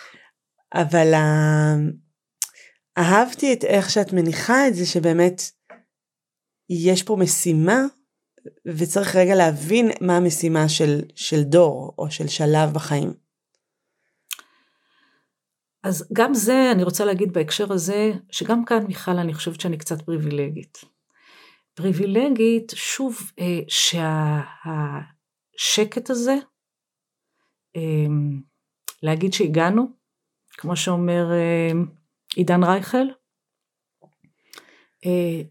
[0.74, 1.14] אבל
[2.98, 5.42] אהבתי את איך שאת מניחה את זה שבאמת
[6.70, 7.82] יש פה משימה
[8.66, 13.14] וצריך רגע להבין מה המשימה של, של דור או של שלב בחיים.
[15.84, 20.02] אז גם זה אני רוצה להגיד בהקשר הזה שגם כאן מיכל אני חושבת שאני קצת
[20.02, 20.78] פריבילגית.
[21.74, 23.60] פריבילגית שוב אה,
[25.58, 26.36] שהשקט הזה
[27.76, 28.08] אה,
[29.04, 29.92] להגיד שהגענו
[30.52, 31.72] כמו שאומר אה,
[32.36, 33.06] עידן רייכל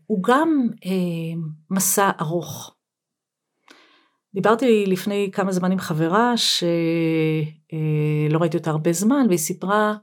[0.06, 2.74] הוא גם אה, מסע ארוך.
[4.34, 6.68] דיברתי לפני כמה זמן עם חברה שלא
[8.32, 9.94] אה, ראיתי אותה הרבה זמן והיא סיפרה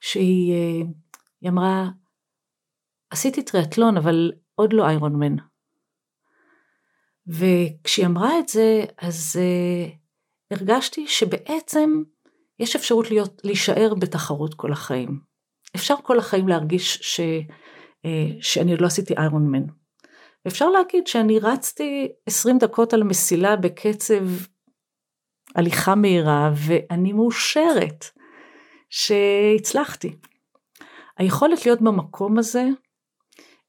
[0.00, 0.84] שהיא
[1.48, 1.88] אמרה
[3.10, 5.36] עשיתי טריאטלון אבל עוד לא איירון מן.
[7.26, 9.40] וכשהיא אמרה את זה אז
[10.50, 12.02] הרגשתי שבעצם
[12.58, 15.20] יש אפשרות להיות, להישאר בתחרות כל החיים.
[15.76, 17.20] אפשר כל החיים להרגיש ש...
[17.20, 17.40] אה,
[18.40, 19.62] שאני עוד לא עשיתי איירון מן.
[20.46, 24.24] אפשר להגיד שאני רצתי 20 דקות על מסילה בקצב
[25.54, 28.04] הליכה מהירה ואני מאושרת
[28.90, 30.16] שהצלחתי.
[31.18, 32.68] היכולת להיות במקום הזה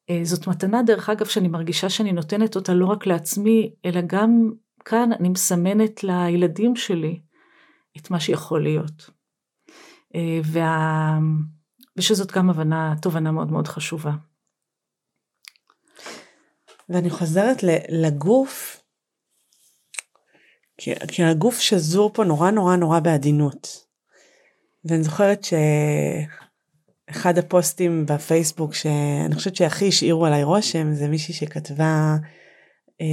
[0.09, 4.51] אה, זאת מתנה דרך אגב שאני מרגישה שאני נותנת אותה לא רק לעצמי אלא גם
[4.85, 7.21] כאן אני מסמנת לילדים שלי
[7.97, 9.09] את מה שיכול להיות.
[10.15, 11.17] אה, וה...
[11.97, 14.11] ושזאת גם הבנה, תובנה מאוד מאוד חשובה.
[16.89, 18.83] ואני חוזרת לגוף,
[20.77, 23.87] כי, כי הגוף שזור פה נורא נורא נורא בעדינות.
[24.85, 25.47] ואני זוכרת
[27.09, 32.15] שאחד הפוסטים בפייסבוק שאני חושבת שהכי השאירו עליי רושם זה מישהי שכתבה
[33.01, 33.05] אה,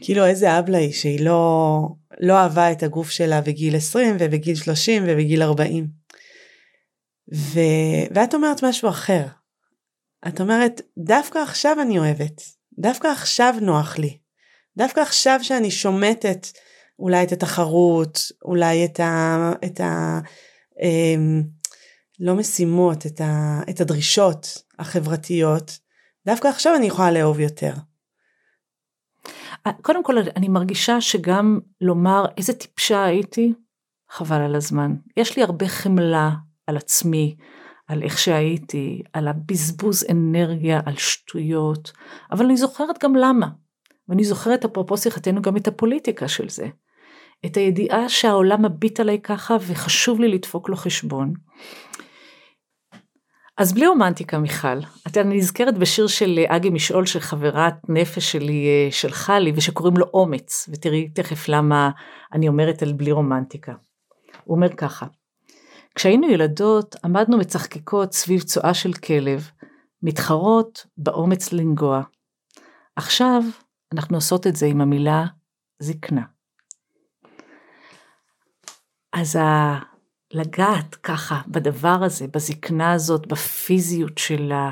[0.00, 1.78] כאילו איזה אבלה היא שהיא לא,
[2.20, 5.86] לא אהבה את הגוף שלה בגיל 20 ובגיל 30 ובגיל 40.
[7.34, 7.60] ו...
[8.14, 9.26] ואת אומרת משהו אחר.
[10.28, 12.42] את אומרת, דווקא עכשיו אני אוהבת,
[12.78, 14.18] דווקא עכשיו נוח לי,
[14.76, 16.46] דווקא עכשיו שאני שומטת
[16.98, 19.52] אולי את התחרות, אולי את ה...
[19.64, 20.20] את ה
[20.82, 21.14] אה,
[22.20, 25.78] לא משימות, את, ה, את הדרישות החברתיות,
[26.26, 27.72] דווקא עכשיו אני יכולה לאהוב יותר.
[29.82, 33.52] קודם כל אני מרגישה שגם לומר איזה טיפשה הייתי,
[34.10, 34.94] חבל על הזמן.
[35.16, 36.30] יש לי הרבה חמלה
[36.66, 37.36] על עצמי,
[37.92, 41.92] על איך שהייתי, על הבזבוז אנרגיה, על שטויות,
[42.32, 43.48] אבל אני זוכרת גם למה.
[44.08, 46.68] ואני זוכרת אפרופו שיחתנו גם את הפוליטיקה של זה.
[47.46, 51.32] את הידיעה שהעולם מביט עליי ככה וחשוב לי לדפוק לו חשבון.
[53.58, 58.90] אז בלי רומנטיקה מיכל, את אני נזכרת בשיר של אגי משעול שחברת נפש שלי אה,
[58.90, 61.90] שלחה לי ושקוראים לו אומץ, ותראי תכף למה
[62.32, 63.72] אני אומרת על בלי רומנטיקה.
[64.44, 65.06] הוא אומר ככה,
[65.94, 69.50] כשהיינו ילדות עמדנו מצחקקות סביב צואה של כלב,
[70.02, 72.02] מתחרות באומץ לנגוע.
[72.96, 73.42] עכשיו
[73.92, 75.24] אנחנו עושות את זה עם המילה
[75.78, 76.22] זקנה.
[79.12, 79.78] אז ה...
[80.34, 84.70] לגעת ככה בדבר הזה, בזקנה הזאת, בפיזיות שלה,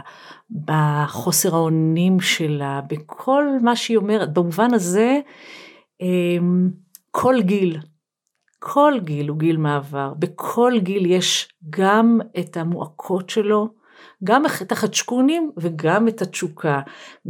[0.50, 5.20] בחוסר האונים שלה, בכל מה שהיא אומרת, במובן הזה,
[6.00, 6.70] אמ,
[7.10, 7.78] כל גיל
[8.62, 13.68] כל גיל הוא גיל מעבר, בכל גיל יש גם את המועקות שלו,
[14.24, 16.80] גם את החדשקונים וגם את התשוקה,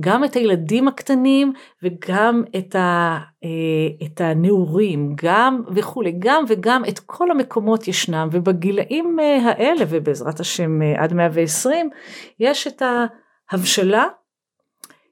[0.01, 1.53] גם את הילדים הקטנים
[1.83, 9.21] וגם את, ה, אה, את הנעורים, גם וכולי, גם וגם את כל המקומות ישנם, ובגילאים
[9.21, 11.91] אה, האלה, ובעזרת השם אה, עד 120,
[12.41, 12.83] יש את
[13.51, 14.05] ההבשלה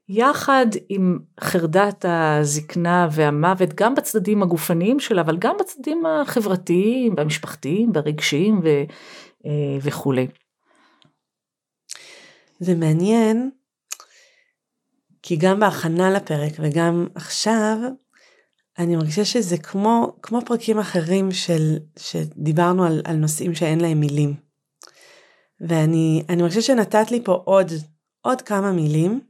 [0.09, 8.61] יחד עם חרדת הזקנה והמוות, גם בצדדים הגופניים שלה, אבל גם בצדדים החברתיים, והמשפחתיים, והרגשיים,
[9.82, 10.26] וכולי.
[12.61, 13.50] זה מעניין,
[15.22, 17.76] כי גם בהכנה לפרק וגם עכשיו,
[18.78, 24.34] אני מרגישה שזה כמו, כמו פרקים אחרים של, שדיברנו על, על נושאים שאין להם מילים.
[25.61, 27.66] ואני מרגישה שנתת לי פה עוד,
[28.20, 29.28] עוד כמה מילים, אה,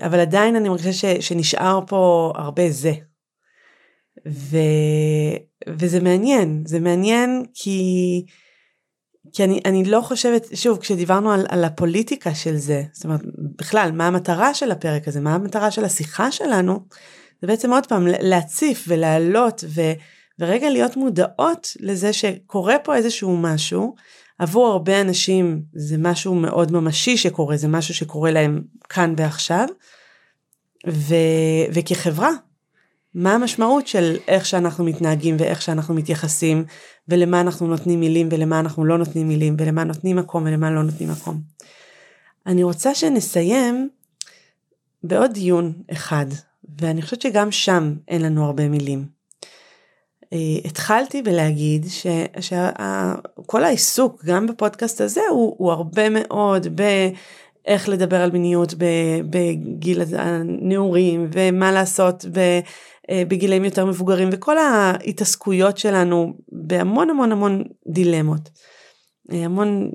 [0.00, 2.92] אבל עדיין אני מרגישה ש, שנשאר פה הרבה זה.
[4.28, 4.56] ו,
[5.68, 7.80] וזה מעניין, זה מעניין כי,
[9.32, 13.20] כי אני, אני לא חושבת, שוב, כשדיברנו על, על הפוליטיקה של זה, זאת אומרת,
[13.58, 16.80] בכלל, מה המטרה של הפרק הזה, מה המטרה של השיחה שלנו,
[17.40, 19.80] זה בעצם עוד פעם להציף ולהעלות ו,
[20.38, 23.94] ורגע להיות מודעות לזה שקורה פה איזשהו משהו,
[24.42, 29.66] עבור הרבה אנשים זה משהו מאוד ממשי שקורה, זה משהו שקורה להם כאן ועכשיו,
[30.88, 31.14] ו,
[31.72, 32.30] וכחברה,
[33.14, 36.64] מה המשמעות של איך שאנחנו מתנהגים ואיך שאנחנו מתייחסים
[37.08, 41.10] ולמה אנחנו נותנים מילים ולמה אנחנו לא נותנים מילים ולמה נותנים מקום ולמה לא נותנים
[41.10, 41.40] מקום.
[42.46, 43.88] אני רוצה שנסיים
[45.04, 46.26] בעוד דיון אחד
[46.80, 49.21] ואני חושבת שגם שם אין לנו הרבה מילים.
[50.32, 51.86] אה, התחלתי בלהגיד
[52.40, 58.74] שכל העיסוק גם בפודקאסט הזה הוא, הוא הרבה מאוד באיך לדבר על מיניות
[59.30, 62.24] בגיל הנעורים ומה לעשות
[63.10, 68.50] אה, בגילאים יותר מבוגרים וכל ההתעסקויות שלנו בהמון המון המון דילמות.
[69.32, 69.90] אה, המון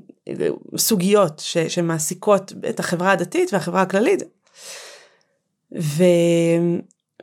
[0.77, 4.23] סוגיות ש, שמעסיקות את החברה הדתית והחברה הכללית
[5.79, 6.03] ו...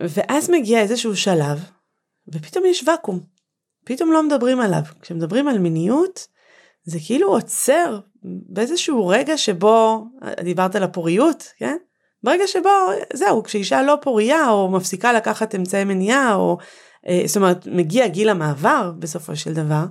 [0.01, 1.61] ואז מגיע איזשהו שלב,
[2.29, 3.21] ופתאום יש ואקום.
[3.85, 4.83] פתאום לא מדברים עליו.
[5.01, 6.27] כשמדברים על מיניות,
[6.85, 10.05] זה כאילו עוצר באיזשהו רגע שבו,
[10.45, 11.77] דיברת על הפוריות, כן?
[12.23, 12.69] ברגע שבו,
[13.13, 16.59] זהו, כשאישה לא פוריה, או מפסיקה לקחת אמצעי מניעה, או,
[17.09, 19.85] אה, זאת אומרת, מגיע גיל המעבר בסופו של דבר,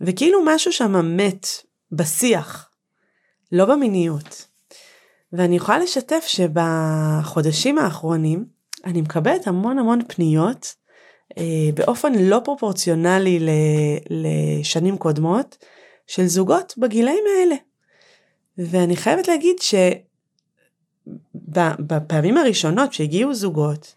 [0.00, 1.46] וכאילו משהו שם מת
[1.92, 2.70] בשיח,
[3.52, 4.48] לא במיניות.
[5.32, 8.44] ואני יכולה לשתף שבחודשים האחרונים
[8.84, 10.74] אני מקבלת המון המון פניות
[11.74, 13.38] באופן לא פרופורציונלי
[14.10, 15.58] לשנים קודמות
[16.06, 17.54] של זוגות בגילאים האלה.
[18.58, 19.56] ואני חייבת להגיד
[21.34, 23.94] שבפעמים הראשונות שהגיעו זוגות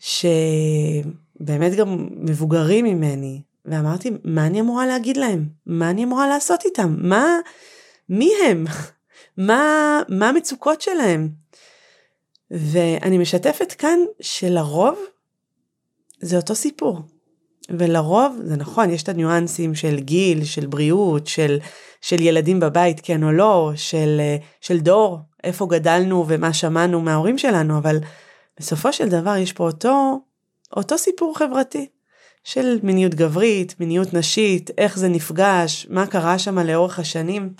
[0.00, 6.96] שבאמת גם מבוגרים ממני ואמרתי מה אני אמורה להגיד להם מה אני אמורה לעשות איתם
[6.98, 7.38] מה
[8.08, 8.64] מי הם
[9.48, 11.28] מה, מה המצוקות שלהם.
[12.50, 14.98] ואני משתפת כאן שלרוב
[16.22, 17.00] זה אותו סיפור.
[17.70, 21.58] ולרוב, זה נכון, יש את הניואנסים של גיל, של בריאות, של,
[22.00, 24.20] של ילדים בבית, כן או לא, של,
[24.60, 27.98] של דור, איפה גדלנו ומה שמענו מההורים שלנו, אבל
[28.58, 30.20] בסופו של דבר יש פה אותו,
[30.76, 31.86] אותו סיפור חברתי
[32.44, 37.52] של מיניות גברית, מיניות נשית, איך זה נפגש, מה קרה שם לאורך השנים.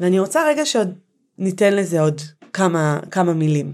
[0.00, 0.98] ואני רוצה רגע שעוד
[1.38, 2.20] ניתן לזה עוד
[2.52, 3.72] כמה, כמה מילים.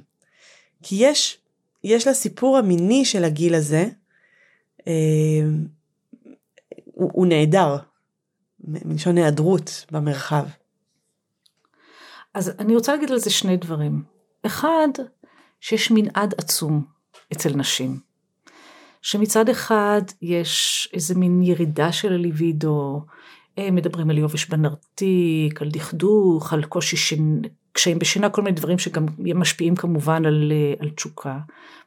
[0.83, 1.39] כי יש,
[1.85, 3.85] יש לסיפור המיני של הגיל הזה,
[4.87, 4.93] אה,
[6.85, 7.77] הוא, הוא נהדר,
[8.65, 10.47] מלשון היעדרות במרחב.
[12.35, 14.03] אז אני רוצה להגיד על זה שני דברים.
[14.47, 14.89] אחד,
[15.61, 16.85] שיש מנעד עצום
[17.33, 18.01] אצל נשים.
[19.03, 23.01] שמצד אחד יש איזה מין ירידה של הליבידו,
[23.73, 27.41] מדברים על יובש בנרתיק, על דכדוך, על קושי, שנ...
[27.73, 31.39] קשיים בשינה, כל מיני דברים שגם משפיעים כמובן על, על תשוקה.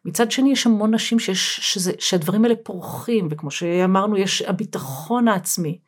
[0.06, 5.80] מצד שני יש המון נשים שיש, שזה, שהדברים האלה פורחים, וכמו שאמרנו יש הביטחון העצמי.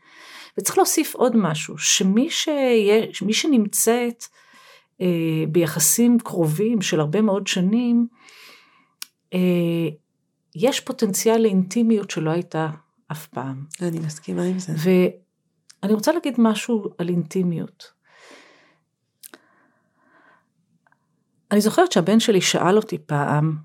[0.58, 4.26] וצריך להוסיף עוד משהו, שמי שיה, שנמצאת
[5.02, 5.08] אה,
[5.50, 8.08] ביחסים קרובים של הרבה מאוד שנים,
[9.34, 9.40] אה,
[10.56, 12.70] יש פוטנציאל לאינטימיות שלא הייתה
[13.12, 13.64] אף פעם.
[13.82, 14.74] אני מסכימה עם זה.
[15.86, 17.92] אני רוצה להגיד משהו על אינטימיות.
[21.52, 23.58] אני זוכרת שהבן שלי שאל אותי פעם,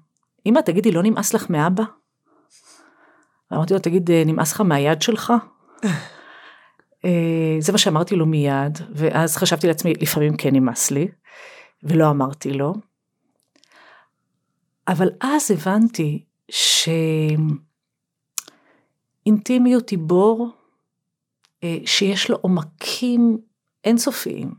[0.46, 1.84] אמא תגידי לא נמאס לך מאבא?
[3.52, 5.32] אמרתי לו תגיד נמאס לך מהיד שלך?
[7.04, 11.08] אה, זה מה שאמרתי לו מיד, ואז חשבתי לעצמי לפעמים כן נמאס לי,
[11.82, 12.74] ולא אמרתי לו.
[14.88, 16.24] אבל אז הבנתי
[19.20, 20.59] שאינטימיות היא בור אה,
[21.84, 23.38] שיש לו עומקים
[23.84, 24.54] אינסופיים.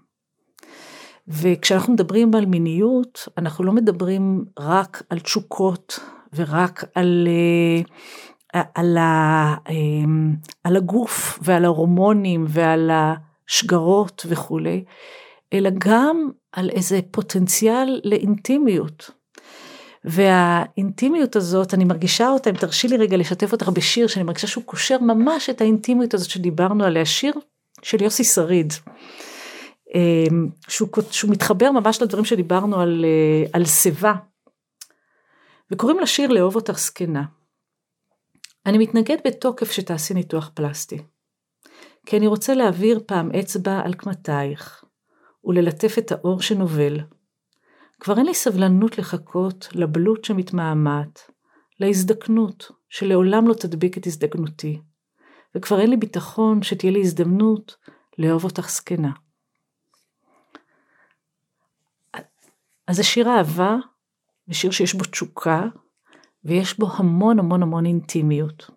[1.27, 5.99] וכשאנחנו מדברים על מיניות, אנחנו לא מדברים רק על תשוקות
[6.33, 7.27] ורק על,
[8.55, 9.75] אה, על, ה, אה,
[10.63, 14.83] על הגוף ועל ההורמונים ועל השגרות וכולי,
[15.53, 19.11] אלא גם על איזה פוטנציאל לאינטימיות.
[20.03, 24.63] והאינטימיות הזאת, אני מרגישה אותה, אם תרשי לי רגע לשתף אותך בשיר, שאני מרגישה שהוא
[24.63, 27.33] קושר ממש את האינטימיות הזאת שדיברנו עליה, שיר
[27.81, 28.73] של יוסי שריד,
[29.95, 34.13] אמ, שהוא, שהוא מתחבר ממש לדברים שדיברנו על, אה, על שיבה,
[35.71, 37.23] וקוראים לשיר לאהוב אותך זקנה.
[38.65, 40.97] אני מתנגד בתוקף שתעשי ניתוח פלסטי,
[42.05, 44.83] כי אני רוצה להעביר פעם אצבע על קמתייך,
[45.43, 46.99] וללטף את האור שנובל.
[48.01, 51.19] כבר אין לי סבלנות לחכות לבלוט שמתמהמת,
[51.79, 54.81] להזדקנות שלעולם לא תדביק את הזדקנותי,
[55.55, 57.75] וכבר אין לי ביטחון שתהיה לי הזדמנות
[58.17, 59.11] לאהוב אותך זקנה.
[62.87, 63.75] אז זה שיר אהבה,
[64.47, 65.63] ושיר שיש בו תשוקה,
[66.45, 68.69] ויש בו המון המון המון אינטימיות.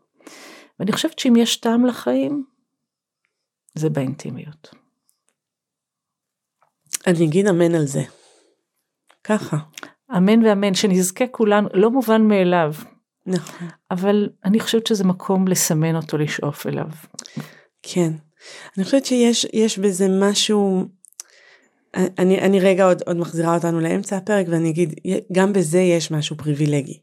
[0.81, 2.45] ואני חושבת שאם יש טעם לחיים,
[3.75, 4.75] זה באינטימיות.
[7.07, 8.03] אני אגיד אמן על זה.
[9.25, 9.57] ככה.
[10.17, 12.75] אמן ואמן, שנזכה כולנו, לא מובן מאליו.
[13.27, 13.69] נכון.
[13.91, 16.89] אבל אני חושבת שזה מקום לסמן אותו, לשאוף אליו.
[17.83, 18.13] כן.
[18.77, 20.85] אני חושבת שיש בזה משהו,
[21.95, 24.95] אני, אני רגע עוד, עוד מחזירה אותנו לאמצע הפרק ואני אגיד,
[25.33, 26.99] גם בזה יש משהו פריבילגי.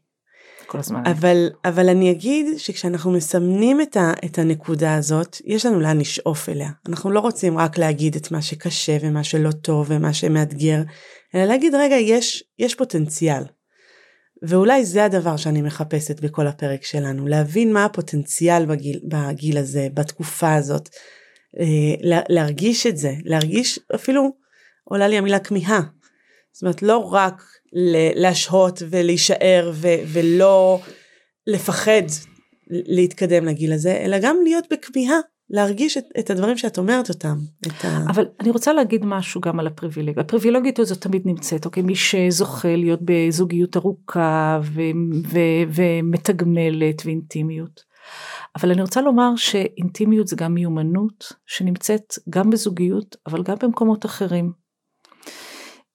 [0.66, 1.02] כל הזמן.
[1.06, 6.48] אבל, אבל אני אגיד שכשאנחנו מסמנים את, ה, את הנקודה הזאת, יש לנו לאן לשאוף
[6.48, 6.70] אליה.
[6.88, 10.82] אנחנו לא רוצים רק להגיד את מה שקשה ומה שלא טוב ומה שמאתגר,
[11.34, 13.42] אלא להגיד רגע, יש, יש פוטנציאל.
[14.42, 20.54] ואולי זה הדבר שאני מחפשת בכל הפרק שלנו, להבין מה הפוטנציאל בגיל, בגיל הזה, בתקופה
[20.54, 20.88] הזאת,
[21.60, 24.30] אה, להרגיש את זה, להרגיש אפילו,
[24.84, 25.80] עולה לי המילה כמיהה.
[26.52, 27.42] זאת אומרת, לא רק
[28.14, 30.80] להשהות ולהישאר ו- ולא
[31.46, 32.02] לפחד
[32.70, 35.18] להתקדם לגיל הזה, אלא גם להיות בכמיהה,
[35.50, 37.36] להרגיש את, את הדברים שאת אומרת אותם.
[37.66, 37.98] את ה...
[38.08, 40.22] אבל אני רוצה להגיד משהו גם על הפריבילגיה.
[40.22, 41.82] הפריבילגית הזאת תמיד נמצאת, אוקיי?
[41.82, 44.80] מי שזוכה להיות בזוגיות ארוכה ו-
[45.26, 47.92] ו- ומתגמלת ואינטימיות.
[48.56, 54.52] אבל אני רוצה לומר שאינטימיות זה גם מיומנות שנמצאת גם בזוגיות, אבל גם במקומות אחרים.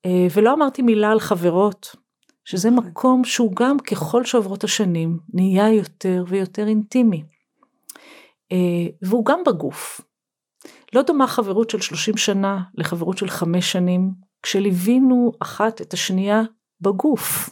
[0.05, 1.95] אה, ולא אמרתי מילה על חברות,
[2.45, 2.89] שזה נכון.
[2.89, 7.23] מקום שהוא גם ככל שעוברות השנים נהיה יותר ויותר אינטימי.
[8.51, 10.01] אה, והוא גם בגוף.
[10.93, 14.11] לא דומה חברות של 30 שנה לחברות של 5 שנים,
[14.43, 16.41] כשליווינו אחת את השנייה
[16.81, 17.49] בגוף.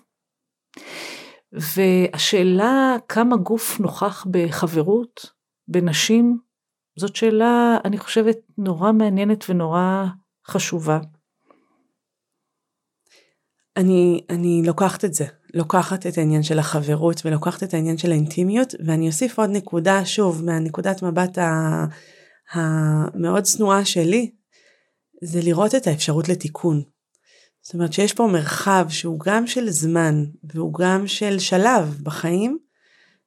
[1.52, 5.32] והשאלה כמה גוף נוכח בחברות
[5.68, 6.40] בנשים,
[7.00, 10.06] זאת שאלה, אני חושבת, נורא מעניינת ונורא
[10.48, 11.00] חשובה.
[13.78, 15.26] אני, אני לוקחת את זה,
[15.56, 20.44] לוקחת את העניין של החברות ולוקחת את העניין של האינטימיות ואני אוסיף עוד נקודה שוב
[20.44, 21.38] מהנקודת מבט
[22.54, 24.32] המאוד צנועה שלי,
[25.24, 26.82] זה לראות את האפשרות לתיקון.
[27.62, 32.58] זאת אומרת שיש פה מרחב שהוא גם של זמן והוא גם של שלב בחיים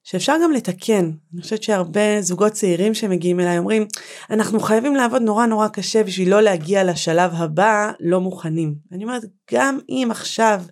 [0.03, 1.11] שאפשר גם לתקן.
[1.33, 3.87] אני חושבת שהרבה זוגות צעירים שמגיעים אליי אומרים,
[4.29, 8.75] אנחנו חייבים לעבוד נורא נורא קשה בשביל לא להגיע לשלב הבא לא מוכנים.
[8.91, 9.23] אני אומרת,
[9.53, 10.63] גם אם עכשיו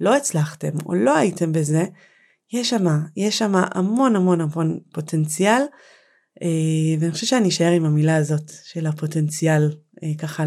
[0.00, 1.84] לא הצלחתם או לא הייתם בזה,
[2.52, 2.84] יש שם,
[3.16, 5.62] יש שם המון המון המון פוטנציאל,
[6.42, 9.70] אה, ואני חושבת שאני אשאר עם המילה הזאת של הפוטנציאל,
[10.02, 10.44] אה, ככה,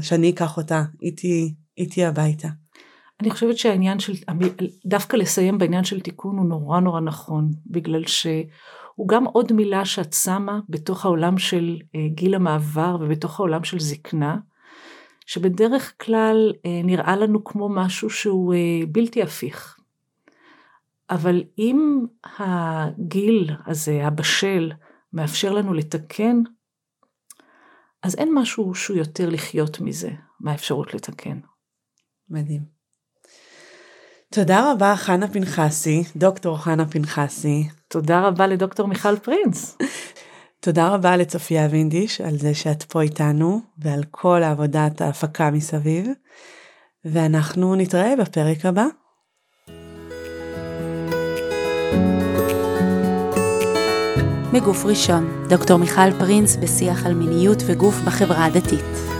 [0.00, 2.48] שאני אקח אותה איתי, איתי הביתה.
[3.20, 4.12] אני חושבת שהעניין של,
[4.86, 10.12] דווקא לסיים בעניין של תיקון הוא נורא נורא נכון, בגלל שהוא גם עוד מילה שאת
[10.12, 14.36] שמה בתוך העולם של אה, גיל המעבר ובתוך העולם של זקנה,
[15.26, 19.78] שבדרך כלל אה, נראה לנו כמו משהו שהוא אה, בלתי הפיך.
[21.10, 22.06] אבל אם
[22.36, 24.72] הגיל הזה, הבשל,
[25.12, 26.42] מאפשר לנו לתקן,
[28.02, 30.10] אז אין משהו שהוא יותר לחיות מזה,
[30.40, 31.38] מהאפשרות לתקן.
[32.30, 32.62] מדהים.
[34.34, 37.68] תודה רבה חנה פנחסי, דוקטור חנה פנחסי.
[37.88, 39.76] תודה רבה לדוקטור מיכל פרינס.
[40.64, 46.06] תודה רבה לצופיה וינדיש על זה שאת פה איתנו ועל כל העבודת ההפקה מסביב.
[47.04, 48.86] ואנחנו נתראה בפרק הבא.
[54.52, 59.13] מגוף ראשון, דוקטור מיכל פרינס בשיח על מיניות וגוף בחברה הדתית.